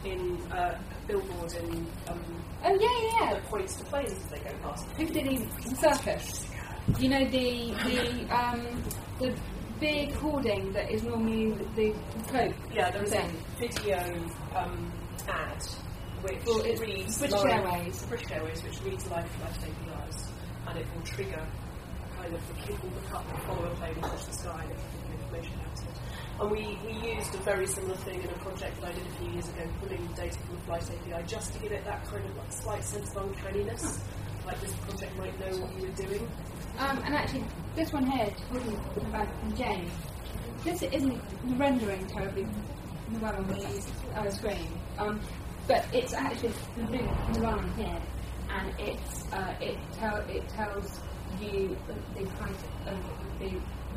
in 0.04 0.38
uh, 0.52 0.78
billboard 1.06 1.52
in 1.54 1.86
um, 2.08 2.20
Oh 2.64 2.74
yeah, 2.74 3.20
yeah, 3.26 3.32
that 3.34 3.44
points 3.44 3.76
to 3.76 3.84
planes 3.84 4.12
as 4.12 4.24
they 4.30 4.38
go 4.38 4.50
past. 4.62 4.86
yeah. 4.88 4.96
Piccadilly 4.96 5.46
Circus. 5.76 6.46
You 6.98 7.08
know 7.10 7.24
the 7.26 7.72
the 7.84 8.34
um, 8.34 8.82
the 9.18 9.34
big 9.80 10.12
hoarding 10.12 10.72
that 10.72 10.90
is 10.90 11.02
normally 11.02 11.52
the. 11.74 11.94
Yeah, 12.72 12.90
there 12.90 13.02
was 13.02 13.12
a 13.12 13.30
video 13.58 13.98
um, 14.54 14.92
ad 15.28 15.62
which 16.22 16.44
Well, 16.44 16.62
reads 16.62 17.18
British 17.18 17.44
Airways. 17.44 18.02
British 18.02 18.30
Airways, 18.30 18.62
which 18.62 18.80
reads 18.82 19.10
live 19.10 19.28
flight 19.30 19.56
APIs, 19.56 20.28
and 20.68 20.78
it 20.78 20.86
will 20.94 21.02
trigger 21.02 21.46
kind 22.20 22.34
of 22.34 22.48
the 22.48 22.54
kid 22.62 22.82
will 22.82 22.90
look 22.90 23.14
up 23.14 23.26
and 23.32 23.42
follow 23.44 23.64
a 23.64 23.74
plane 23.76 23.94
touch 24.02 24.26
the 24.26 24.32
sky 24.32 24.64
and 24.68 24.76
give 24.76 25.20
information 25.20 25.54
about 25.54 25.78
it. 25.78 25.96
And 26.40 26.50
we, 26.50 26.78
we 26.86 27.14
used 27.16 27.34
a 27.34 27.38
very 27.38 27.66
similar 27.66 27.96
thing 27.96 28.22
in 28.22 28.28
a 28.28 28.38
project 28.44 28.80
that 28.80 28.90
I 28.90 28.92
did 28.92 29.06
a 29.06 29.10
few 29.16 29.30
years 29.32 29.48
ago, 29.48 29.62
pulling 29.80 30.06
data 30.08 30.38
from 30.38 30.56
the 30.56 30.62
flight 30.62 30.82
API 30.82 31.26
just 31.26 31.52
to 31.54 31.58
give 31.60 31.72
it 31.72 31.84
that 31.84 32.04
kind 32.04 32.24
of 32.24 32.36
like 32.36 32.52
slight 32.52 32.84
sense 32.84 33.14
of 33.16 33.28
uncanniness. 33.28 34.00
This 34.60 34.74
project 34.74 35.16
might 35.16 35.38
know 35.40 35.56
what 35.58 35.80
you 35.80 35.86
were 35.86 35.94
doing. 35.94 36.28
Um, 36.78 36.98
and 37.04 37.14
actually, 37.14 37.44
this 37.76 37.92
one 37.92 38.06
here, 38.06 38.32
talking 38.48 39.06
about 39.06 39.28
James, 39.56 39.92
this 40.64 40.82
isn't 40.82 41.20
rendering 41.56 42.06
terribly 42.06 42.46
well 43.20 43.34
on 43.34 43.46
the 43.48 43.82
uh, 44.16 44.30
screen, 44.30 44.66
um, 44.98 45.20
but 45.66 45.84
it's 45.92 46.12
actually 46.12 46.52
the 46.76 46.82
blue 46.84 47.42
line 47.42 47.70
here, 47.76 48.00
and 48.50 48.74
it's 48.78 49.24
uh, 49.32 49.54
it 49.60 49.76
tell 49.98 50.16
it 50.28 50.48
tells 50.48 51.00
you 51.40 51.76
the 52.14 52.26
height 52.30 52.62
of 52.86 52.98
the 53.38 53.50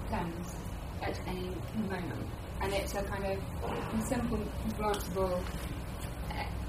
Thames 0.09 0.55
at 1.01 1.19
any 1.27 1.49
moment, 1.89 2.27
and 2.61 2.73
it's 2.73 2.93
a 2.95 3.03
kind 3.03 3.25
of 3.25 4.03
simple, 4.05 4.39
glanceable 4.77 5.41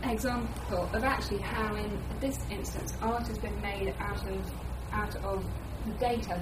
example 0.03 0.89
of 0.93 1.05
actually 1.05 1.39
how, 1.39 1.75
in 1.75 1.99
this 2.21 2.39
instance, 2.51 2.93
art 3.01 3.27
has 3.27 3.39
been 3.39 3.61
made 3.61 3.95
out 3.99 4.27
of 4.29 4.53
out 4.93 5.17
of 5.25 5.45
data 5.99 6.41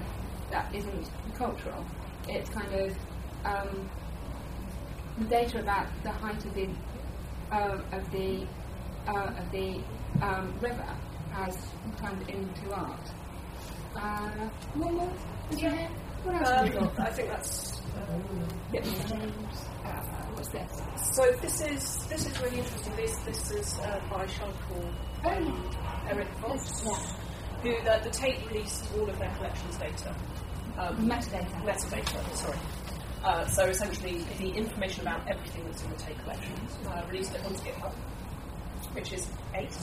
that 0.51 0.75
isn't 0.75 1.11
cultural. 1.37 1.85
It's 2.29 2.51
kind 2.51 2.73
of 2.75 2.97
um, 3.45 3.91
data 5.29 5.61
about 5.61 5.87
the 6.03 6.11
height 6.11 6.45
of 6.45 6.55
the 6.55 6.69
um, 7.51 7.85
of 7.93 8.11
the 8.11 8.47
uh, 9.07 9.33
of 9.39 9.53
the 9.53 9.81
um, 10.21 10.55
river 10.61 10.95
has 11.33 11.57
turned 11.99 12.29
into 12.29 12.73
art. 12.73 13.11
Uh, 13.97 14.49
one 14.75 14.95
more? 14.95 15.13
Is 15.51 15.59
here? 15.59 15.89
What 16.25 16.35
else 16.37 16.71
Um. 16.71 16.91
I 16.99 17.11
think 17.11 17.29
that's 17.29 17.81
Bit 18.71 18.87
more 18.87 19.05
James. 19.09 19.57
Uh, 19.85 19.91
what's 20.35 20.49
this? 20.49 20.83
So 21.15 21.31
this 21.43 21.61
is 21.61 22.07
this 22.07 22.27
is 22.27 22.41
really 22.41 22.59
interesting. 22.59 22.97
This 22.97 23.17
this 23.19 23.51
is 23.51 23.79
uh, 23.81 24.01
by 24.11 24.27
Shardcore 24.27 24.95
Oh, 25.25 25.31
um, 25.31 25.71
Eric 26.09 26.29
yeah. 26.43 26.97
who 27.63 27.71
the, 27.85 28.01
the 28.05 28.11
Tate 28.11 28.39
released 28.51 28.87
all 28.97 29.09
of 29.09 29.19
their 29.19 29.31
collections 29.37 29.77
data. 29.77 30.15
Um, 30.79 31.09
Metadata. 31.09 31.63
metadata, 31.65 32.35
sorry. 32.35 32.59
Uh, 33.23 33.47
so 33.47 33.65
essentially, 33.67 34.25
the 34.39 34.51
information 34.51 35.03
about 35.03 35.29
everything 35.29 35.65
that's 35.67 35.83
in 35.83 35.91
the 35.91 35.97
Tate 35.97 36.19
collection. 36.23 36.55
Uh, 36.89 37.03
released 37.11 37.35
it 37.35 37.45
onto 37.45 37.61
GitHub, 37.63 37.93
which 38.95 39.13
is 39.13 39.29
eight, 39.55 39.77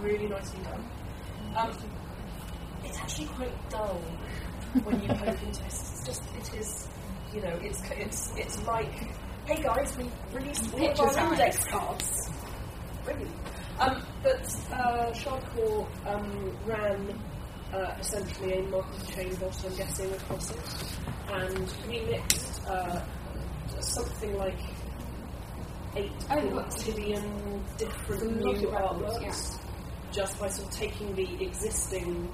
really 0.00 0.26
nicely 0.26 0.60
done. 0.64 0.84
Um, 1.56 1.70
it's 2.84 2.98
actually 2.98 3.26
quite 3.28 3.70
dull 3.70 4.02
when 4.82 5.00
you 5.02 5.08
poke 5.08 5.42
into 5.42 5.60
it. 5.60 5.66
It's 5.66 6.02
just, 6.06 6.22
it 6.36 6.58
is, 6.58 6.88
you 7.32 7.40
know, 7.40 7.58
it's 7.62 7.82
it's 7.90 8.32
it's 8.36 8.62
like, 8.66 8.92
hey 9.46 9.62
guys, 9.62 9.96
we 9.96 10.04
released 10.32 10.72
all 10.74 10.90
of 10.90 11.16
our 11.16 11.32
index 11.32 11.64
cards. 11.64 12.30
Brilliant. 13.04 13.30
Um, 13.80 14.02
but 14.22 14.44
uh, 14.72 15.10
Shardcore 15.12 15.86
um, 16.06 16.56
ran 16.66 17.20
uh, 17.72 17.94
essentially 18.00 18.58
a 18.58 18.62
Markov 18.62 19.14
chain 19.14 19.34
bot, 19.36 19.64
I'm 19.64 19.76
guessing, 19.76 20.12
across 20.12 20.50
it, 20.50 20.98
and 21.32 21.66
remixed 21.88 22.68
uh, 22.68 23.02
something 23.80 24.36
like 24.36 24.58
eight 25.96 26.12
Oh, 26.30 26.36
quintillion 26.36 27.76
different 27.78 28.36
new 28.36 28.68
artworks 28.68 29.58
just 30.12 30.38
by 30.38 30.48
sort 30.48 30.68
of 30.68 30.74
taking 30.74 31.14
the 31.14 31.42
existing 31.44 32.28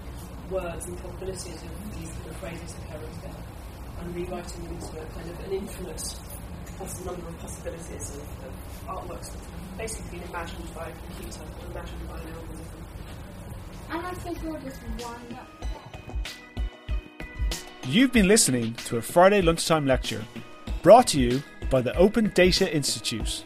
words 0.51 0.87
and 0.87 0.99
probabilities 0.99 1.63
of 1.63 1.99
these 1.99 2.10
phrases 2.41 2.73
that 2.75 2.89
carry 2.89 3.07
together 3.15 3.43
and 4.01 4.15
rewriting 4.17 4.65
them 4.65 4.73
into 4.75 5.01
a 5.01 5.05
kind 5.13 5.31
of 5.31 5.41
an 5.41 5.53
infinite 5.53 6.03
poss- 6.79 7.05
number 7.05 7.29
of 7.29 7.39
possibilities 7.39 8.17
of, 8.17 8.23
of 8.47 8.55
artworks 8.89 9.31
that 9.31 9.41
have 9.41 9.79
basically 9.79 10.19
been 10.19 10.29
imagined 10.29 10.75
by 10.75 10.89
a 10.89 10.93
computer 10.93 11.43
or 11.43 11.71
imagined 11.71 12.09
by 12.09 12.19
an 12.21 12.29
algorithm. 12.29 12.67
And 13.91 14.07
I 14.07 14.13
think 14.13 14.43
we'll 14.43 14.61
just 14.61 14.81
wind 14.83 15.39
up. 15.39 15.49
You've 17.87 18.13
been 18.13 18.29
listening 18.29 18.75
to 18.87 18.97
a 18.97 19.03
Friday 19.03 19.43
lunchtime 19.43 19.87
lecture 19.87 20.25
brought 20.83 21.09
to 21.09 21.21
you 21.21 21.43
by 21.69 21.83
the 21.83 21.95
Open 21.97 22.33
Data 22.35 22.75
Institute. 22.75 23.45